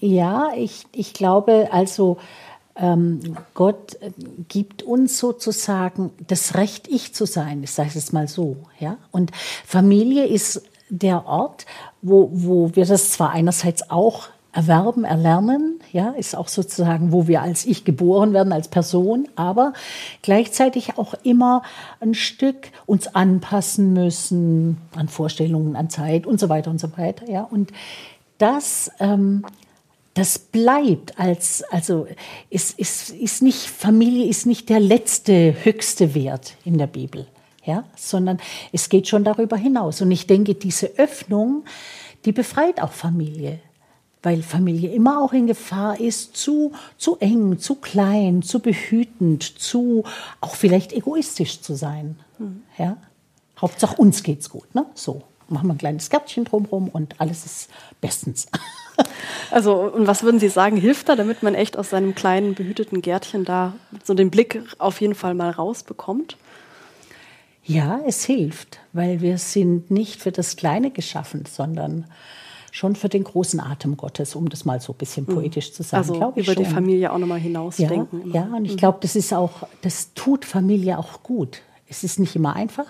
Ja, 0.00 0.48
ich, 0.56 0.86
ich 0.92 1.12
glaube, 1.12 1.68
also 1.70 2.16
Gott 3.54 3.98
gibt 4.48 4.82
uns 4.84 5.18
sozusagen 5.18 6.12
das 6.26 6.54
Recht, 6.54 6.86
ich 6.88 7.12
zu 7.12 7.26
sein, 7.26 7.62
ich 7.62 7.72
sage 7.72 7.90
es 7.96 8.12
mal 8.12 8.28
so. 8.28 8.56
Ja? 8.78 8.98
Und 9.10 9.32
Familie 9.66 10.26
ist 10.26 10.62
der 10.88 11.26
Ort, 11.26 11.66
wo, 12.02 12.30
wo 12.32 12.74
wir 12.74 12.86
das 12.86 13.10
zwar 13.10 13.30
einerseits 13.30 13.90
auch 13.90 14.28
erwerben, 14.52 15.04
erlernen, 15.04 15.80
ja, 15.92 16.10
ist 16.10 16.34
auch 16.34 16.48
sozusagen, 16.48 17.12
wo 17.12 17.28
wir 17.28 17.42
als 17.42 17.66
Ich 17.66 17.84
geboren 17.84 18.32
werden, 18.32 18.52
als 18.52 18.68
Person, 18.68 19.28
aber 19.36 19.72
gleichzeitig 20.22 20.98
auch 20.98 21.14
immer 21.22 21.62
ein 22.00 22.14
Stück 22.14 22.70
uns 22.86 23.14
anpassen 23.14 23.92
müssen 23.92 24.78
an 24.96 25.08
Vorstellungen, 25.08 25.76
an 25.76 25.90
Zeit 25.90 26.26
und 26.26 26.40
so 26.40 26.48
weiter 26.48 26.70
und 26.70 26.80
so 26.80 26.96
weiter, 26.96 27.30
ja, 27.30 27.42
und 27.42 27.72
das, 28.38 28.90
ähm, 29.00 29.44
das 30.18 30.38
bleibt 30.38 31.16
als, 31.18 31.62
also 31.70 32.08
ist, 32.50 32.76
ist, 32.76 33.10
ist 33.10 33.40
nicht, 33.40 33.68
Familie 33.68 34.26
ist 34.26 34.46
nicht 34.46 34.68
der 34.68 34.80
letzte, 34.80 35.54
höchste 35.62 36.12
Wert 36.12 36.56
in 36.64 36.76
der 36.76 36.88
Bibel, 36.88 37.28
ja, 37.64 37.84
sondern 37.96 38.38
es 38.72 38.88
geht 38.88 39.06
schon 39.06 39.22
darüber 39.22 39.56
hinaus. 39.56 40.00
Und 40.00 40.10
ich 40.10 40.26
denke, 40.26 40.56
diese 40.56 40.98
Öffnung, 40.98 41.64
die 42.24 42.32
befreit 42.32 42.82
auch 42.82 42.92
Familie 42.92 43.60
weil 44.20 44.42
Familie 44.42 44.92
immer 44.92 45.22
auch 45.22 45.32
in 45.32 45.46
Gefahr 45.46 46.00
ist, 46.00 46.36
zu, 46.36 46.72
zu 46.96 47.18
eng, 47.18 47.60
zu 47.60 47.76
klein, 47.76 48.42
zu 48.42 48.58
behütend, 48.58 49.44
zu 49.44 50.02
auch 50.40 50.56
vielleicht 50.56 50.92
egoistisch 50.92 51.60
zu 51.60 51.76
sein. 51.76 52.18
Mhm. 52.36 52.62
Ja? 52.76 52.96
Hauptsache 53.60 53.94
uns 53.94 54.24
geht's 54.24 54.50
gut, 54.50 54.74
ne? 54.74 54.86
So 54.94 55.22
machen 55.48 55.68
wir 55.68 55.74
ein 55.74 55.78
kleines 55.78 56.10
Gärtchen 56.10 56.44
drumherum 56.44 56.88
und 56.88 57.20
alles 57.20 57.44
ist 57.44 57.70
bestens. 58.00 58.48
Also, 59.52 59.76
und 59.76 60.08
was 60.08 60.24
würden 60.24 60.40
Sie 60.40 60.48
sagen, 60.48 60.76
hilft 60.76 61.08
da, 61.08 61.14
damit 61.14 61.44
man 61.44 61.54
echt 61.54 61.76
aus 61.76 61.90
seinem 61.90 62.16
kleinen, 62.16 62.54
behüteten 62.54 63.00
Gärtchen 63.00 63.44
da 63.44 63.74
so 64.02 64.12
den 64.12 64.28
Blick 64.28 64.60
auf 64.78 65.00
jeden 65.00 65.14
Fall 65.14 65.34
mal 65.34 65.50
rausbekommt? 65.50 66.36
Ja, 67.64 68.00
es 68.06 68.24
hilft, 68.24 68.80
weil 68.92 69.20
wir 69.20 69.38
sind 69.38 69.90
nicht 69.90 70.20
für 70.20 70.32
das 70.32 70.56
Kleine 70.56 70.90
geschaffen, 70.90 71.44
sondern 71.46 72.06
schon 72.72 72.96
für 72.96 73.08
den 73.08 73.24
großen 73.24 73.60
Atem 73.60 73.96
Gottes, 73.96 74.34
um 74.34 74.48
das 74.48 74.64
mal 74.64 74.80
so 74.80 74.92
ein 74.92 74.96
bisschen 74.96 75.26
mhm. 75.28 75.34
poetisch 75.34 75.72
zu 75.72 75.82
sagen. 75.82 76.22
Also 76.22 76.32
über 76.34 76.54
die 76.54 76.64
Familie 76.64 77.12
auch 77.12 77.18
nochmal 77.18 77.40
hinausdenken. 77.40 78.32
Ja, 78.32 78.46
ja, 78.46 78.56
und 78.56 78.64
ich 78.64 78.72
mhm. 78.72 78.76
glaube, 78.76 78.98
das 79.02 79.16
ist 79.16 79.32
auch, 79.34 79.66
das 79.82 80.14
tut 80.14 80.44
Familie 80.44 80.98
auch 80.98 81.22
gut. 81.22 81.60
Es 81.88 82.04
ist 82.04 82.18
nicht 82.18 82.36
immer 82.36 82.54
einfach, 82.54 82.86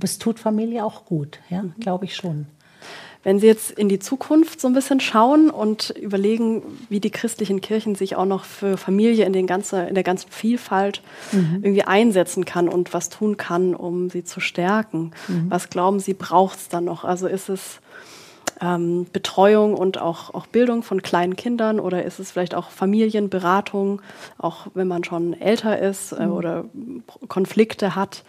aber 0.00 0.06
es 0.06 0.18
tut 0.18 0.38
Familie 0.38 0.82
auch 0.82 1.04
gut, 1.04 1.40
ja, 1.50 1.62
mhm. 1.62 1.74
glaube 1.78 2.06
ich 2.06 2.16
schon. 2.16 2.46
Wenn 3.22 3.38
Sie 3.38 3.46
jetzt 3.46 3.72
in 3.72 3.90
die 3.90 3.98
Zukunft 3.98 4.62
so 4.62 4.68
ein 4.68 4.72
bisschen 4.72 4.98
schauen 4.98 5.50
und 5.50 5.90
überlegen, 5.90 6.62
wie 6.88 7.00
die 7.00 7.10
christlichen 7.10 7.60
Kirchen 7.60 7.94
sich 7.94 8.16
auch 8.16 8.24
noch 8.24 8.44
für 8.44 8.78
Familie 8.78 9.26
in, 9.26 9.34
den 9.34 9.46
ganze, 9.46 9.82
in 9.82 9.94
der 9.94 10.04
ganzen 10.04 10.30
Vielfalt 10.30 11.02
mhm. 11.32 11.60
irgendwie 11.62 11.82
einsetzen 11.82 12.46
kann 12.46 12.66
und 12.66 12.94
was 12.94 13.10
tun 13.10 13.36
kann, 13.36 13.74
um 13.74 14.08
sie 14.08 14.24
zu 14.24 14.40
stärken, 14.40 15.12
mhm. 15.28 15.50
was 15.50 15.68
glauben 15.68 16.00
Sie, 16.00 16.14
braucht 16.14 16.60
es 16.60 16.68
dann 16.70 16.86
noch? 16.86 17.04
Also 17.04 17.26
ist 17.26 17.50
es 17.50 17.80
ähm, 18.62 19.06
Betreuung 19.12 19.74
und 19.74 19.98
auch, 19.98 20.32
auch 20.32 20.46
Bildung 20.46 20.82
von 20.82 21.02
kleinen 21.02 21.36
Kindern 21.36 21.78
oder 21.78 22.04
ist 22.04 22.20
es 22.20 22.30
vielleicht 22.30 22.54
auch 22.54 22.70
Familienberatung, 22.70 24.00
auch 24.38 24.68
wenn 24.72 24.88
man 24.88 25.04
schon 25.04 25.38
älter 25.38 25.78
ist 25.78 26.12
äh, 26.12 26.26
mhm. 26.26 26.32
oder 26.32 26.64
Konflikte 27.28 27.96
hat? 27.96 28.24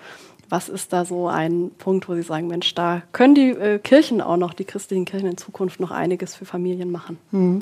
Was 0.51 0.67
ist 0.67 0.91
da 0.91 1.05
so 1.05 1.29
ein 1.29 1.71
Punkt, 1.77 2.09
wo 2.09 2.13
Sie 2.13 2.23
sagen, 2.23 2.47
Mensch, 2.47 2.75
da 2.75 3.03
können 3.13 3.35
die 3.35 3.51
äh, 3.51 3.79
Kirchen 3.79 4.19
auch 4.19 4.35
noch, 4.35 4.53
die 4.53 4.65
christlichen 4.65 5.05
Kirchen 5.05 5.29
in 5.29 5.37
Zukunft 5.37 5.79
noch 5.79 5.91
einiges 5.91 6.35
für 6.35 6.43
Familien 6.43 6.91
machen? 6.91 7.17
Hm. 7.31 7.59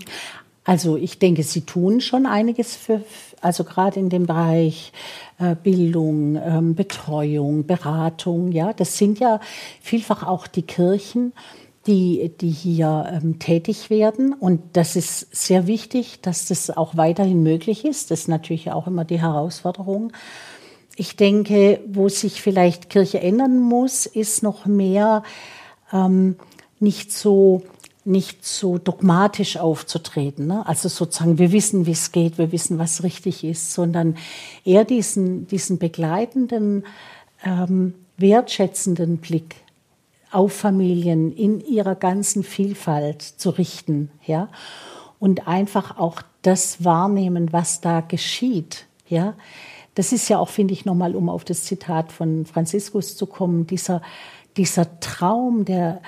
Also 0.64 0.98
ich 0.98 1.20
denke, 1.20 1.44
sie 1.44 1.62
tun 1.62 2.02
schon 2.02 2.26
einiges 2.26 2.76
für, 2.76 3.04
also 3.42 3.64
gerade 3.64 4.00
in 4.00 4.10
dem 4.10 4.26
Bereich 4.26 4.92
äh, 5.38 5.56
Bildung, 5.56 6.36
ähm, 6.36 6.74
Betreuung, 6.74 7.68
Beratung, 7.68 8.52
ja, 8.52 8.74
das 8.74 8.98
sind 8.98 9.20
ja 9.20 9.40
vielfach 9.82 10.26
auch 10.26 10.48
die 10.48 10.64
Kirchen, 10.64 11.34
die, 11.86 12.32
die 12.42 12.50
hier 12.50 13.08
ähm, 13.12 13.38
tätig 13.38 13.92
werden. 13.92 14.34
Und 14.34 14.62
das 14.74 14.96
ist 14.96 15.28
sehr 15.36 15.68
wichtig, 15.68 16.22
dass 16.22 16.48
das 16.48 16.76
auch 16.76 16.98
weiterhin 16.98 17.44
möglich 17.44 17.86
ist. 17.86 18.10
Das 18.10 18.22
ist 18.22 18.28
natürlich 18.30 18.72
auch 18.72 18.88
immer 18.88 19.06
die 19.06 19.22
Herausforderung. 19.22 20.12
Ich 21.00 21.16
denke, 21.16 21.80
wo 21.88 22.10
sich 22.10 22.42
vielleicht 22.42 22.90
Kirche 22.90 23.22
ändern 23.22 23.58
muss, 23.58 24.06
ist 24.06 24.44
noch 24.44 24.66
mehr 24.66 25.24
ähm, 25.94 26.36
nicht 26.82 27.14
so 27.14 27.64
nicht 28.04 28.44
so 28.44 28.78
dogmatisch 28.78 29.58
aufzutreten. 29.58 30.48
Ne? 30.48 30.66
Also 30.66 30.90
sozusagen, 30.90 31.38
wir 31.38 31.52
wissen, 31.54 31.86
wie 31.86 31.92
es 31.92 32.12
geht, 32.12 32.38
wir 32.38 32.52
wissen, 32.52 32.80
was 32.80 33.04
richtig 33.04 33.44
ist, 33.46 33.74
sondern 33.74 34.18
eher 34.66 34.84
diesen, 34.84 35.48
diesen 35.48 35.78
begleitenden, 35.78 36.86
ähm, 37.46 37.94
wertschätzenden 38.18 39.18
Blick 39.20 39.58
auf 40.32 40.54
Familien 40.54 41.32
in 41.32 41.62
ihrer 41.62 41.96
ganzen 41.96 42.44
Vielfalt 42.44 43.22
zu 43.22 43.52
richten, 43.52 44.10
ja, 44.26 44.50
und 45.20 45.48
einfach 45.48 45.98
auch 45.98 46.22
das 46.42 46.84
wahrnehmen, 46.84 47.54
was 47.54 47.80
da 47.80 48.02
geschieht, 48.02 48.86
ja. 49.08 49.36
Das 49.96 50.12
ist 50.12 50.30
ja 50.30 50.40
auch, 50.40 50.50
finde 50.50 50.74
ich, 50.74 50.86
nochmal, 50.86 51.16
um 51.16 51.30
auf 51.30 51.44
das 51.44 51.64
Zitat 51.64 52.12
von 52.12 52.46
Franziskus 52.46 53.18
zu 53.18 53.26
kommen, 53.26 53.68
dieser, 53.68 54.02
dieser 54.58 55.00
Traum, 55.00 55.66
der, 55.66 56.02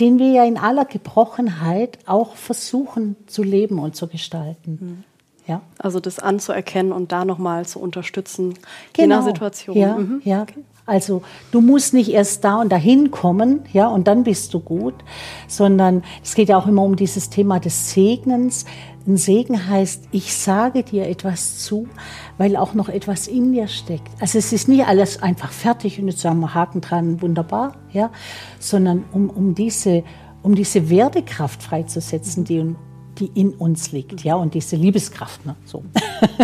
den 0.00 0.18
wir 0.18 0.30
ja 0.30 0.44
in 0.44 0.58
aller 0.58 0.84
Gebrochenheit 0.84 1.98
auch 2.06 2.36
versuchen 2.36 3.16
zu 3.26 3.42
leben 3.42 3.78
und 3.78 3.96
zu 3.96 4.08
gestalten. 4.08 4.78
Mhm. 4.80 5.04
Ja. 5.46 5.60
Also 5.78 6.00
das 6.00 6.18
anzuerkennen 6.18 6.92
und 6.92 7.12
da 7.12 7.24
nochmal 7.24 7.66
zu 7.66 7.78
unterstützen, 7.78 8.54
genau. 8.92 9.16
je 9.16 9.20
nach. 9.20 9.24
Situation. 9.24 9.76
Ja, 9.76 9.96
mhm. 9.96 10.20
ja. 10.24 10.42
Okay. 10.42 10.64
Also 10.86 11.22
du 11.50 11.60
musst 11.60 11.94
nicht 11.94 12.12
erst 12.12 12.44
da 12.44 12.60
und 12.60 12.70
dahin 12.70 13.10
kommen, 13.10 13.62
ja, 13.72 13.88
und 13.88 14.06
dann 14.06 14.22
bist 14.22 14.54
du 14.54 14.60
gut, 14.60 14.94
sondern 15.48 16.04
es 16.22 16.34
geht 16.36 16.48
ja 16.48 16.56
auch 16.56 16.68
immer 16.68 16.82
um 16.82 16.94
dieses 16.94 17.28
Thema 17.28 17.58
des 17.58 17.90
Segnens. 17.90 18.66
Ein 19.06 19.16
Segen 19.16 19.68
heißt, 19.68 20.08
ich 20.10 20.34
sage 20.34 20.82
dir 20.82 21.06
etwas 21.08 21.58
zu, 21.58 21.88
weil 22.38 22.56
auch 22.56 22.74
noch 22.74 22.88
etwas 22.88 23.28
in 23.28 23.52
dir 23.52 23.68
steckt. 23.68 24.08
Also 24.20 24.38
es 24.38 24.52
ist 24.52 24.68
nie 24.68 24.82
alles 24.82 25.22
einfach 25.22 25.52
fertig 25.52 26.00
und 26.00 26.08
jetzt 26.08 26.20
sagen 26.20 26.40
wir 26.40 26.54
Haken 26.54 26.80
dran, 26.80 27.22
wunderbar, 27.22 27.76
ja, 27.92 28.10
sondern 28.58 29.04
um, 29.12 29.30
um 29.30 29.54
diese 29.54 30.02
um 30.46 30.54
diese 30.54 30.88
Werdekraft 30.88 31.60
freizusetzen, 31.60 32.44
die, 32.44 32.76
die 33.18 33.32
in 33.34 33.50
uns 33.50 33.90
liegt, 33.90 34.22
ja, 34.22 34.36
und 34.36 34.54
diese 34.54 34.76
Liebeskraft, 34.76 35.44
ne, 35.44 35.56
so. 35.64 35.82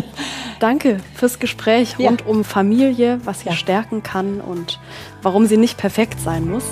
Danke 0.59 0.99
fürs 1.15 1.39
Gespräch 1.39 2.01
rund 2.01 2.23
ja. 2.23 2.27
um 2.27 2.43
Familie, 2.43 3.21
was 3.25 3.41
sie 3.41 3.51
ja. 3.51 3.55
stärken 3.55 4.03
kann 4.03 4.41
und 4.41 4.81
warum 5.23 5.47
sie 5.47 5.57
nicht 5.57 5.79
perfekt 5.79 6.19
sein 6.19 6.51
muss. 6.51 6.65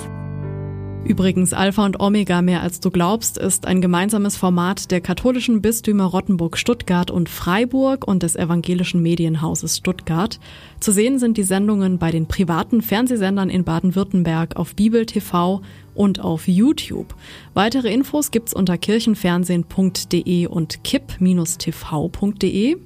Übrigens, 1.03 1.51
Alpha 1.51 1.83
und 1.83 1.99
Omega 1.99 2.43
mehr 2.43 2.61
als 2.61 2.79
du 2.79 2.91
glaubst 2.91 3.37
ist 3.37 3.65
ein 3.65 3.81
gemeinsames 3.81 4.37
Format 4.37 4.91
der 4.91 5.01
katholischen 5.01 5.61
Bistümer 5.61 6.05
Rottenburg, 6.05 6.57
Stuttgart 6.57 7.09
und 7.09 7.27
Freiburg 7.27 8.07
und 8.07 8.23
des 8.23 8.35
evangelischen 8.35 9.01
Medienhauses 9.01 9.77
Stuttgart. 9.77 10.39
Zu 10.79 10.91
sehen 10.91 11.17
sind 11.17 11.37
die 11.37 11.43
Sendungen 11.43 11.97
bei 11.97 12.11
den 12.11 12.27
privaten 12.27 12.83
Fernsehsendern 12.83 13.49
in 13.49 13.63
Baden-Württemberg 13.63 14.55
auf 14.55 14.75
Bibel 14.75 15.07
TV 15.07 15.61
und 15.95 16.19
auf 16.21 16.47
YouTube. 16.47 17.15
Weitere 17.55 17.91
Infos 17.91 18.29
gibt's 18.31 18.53
unter 18.53 18.77
kirchenfernsehen.de 18.77 20.45
und 20.47 20.83
kipp-tv.de. 20.83 22.77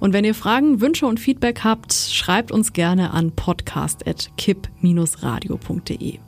Und 0.00 0.12
wenn 0.12 0.24
ihr 0.24 0.34
Fragen, 0.34 0.80
Wünsche 0.80 1.06
und 1.06 1.20
Feedback 1.20 1.62
habt, 1.64 1.94
schreibt 1.94 2.52
uns 2.52 2.72
gerne 2.72 3.12
an 3.12 3.30
podcast.kipp-radio.de. 3.30 6.18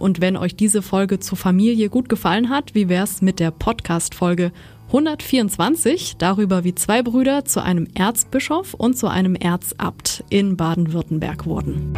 Und 0.00 0.22
wenn 0.22 0.38
euch 0.38 0.56
diese 0.56 0.80
Folge 0.80 1.20
zur 1.20 1.36
Familie 1.36 1.90
gut 1.90 2.08
gefallen 2.08 2.48
hat, 2.48 2.74
wie 2.74 2.88
wär's 2.88 3.20
mit 3.20 3.38
der 3.38 3.50
Podcast-Folge 3.50 4.50
124 4.86 6.16
darüber, 6.16 6.64
wie 6.64 6.74
zwei 6.74 7.02
Brüder 7.02 7.44
zu 7.44 7.62
einem 7.62 7.86
Erzbischof 7.94 8.72
und 8.72 8.96
zu 8.96 9.08
einem 9.08 9.34
Erzabt 9.34 10.24
in 10.30 10.56
Baden-Württemberg 10.56 11.44
wurden? 11.44 11.92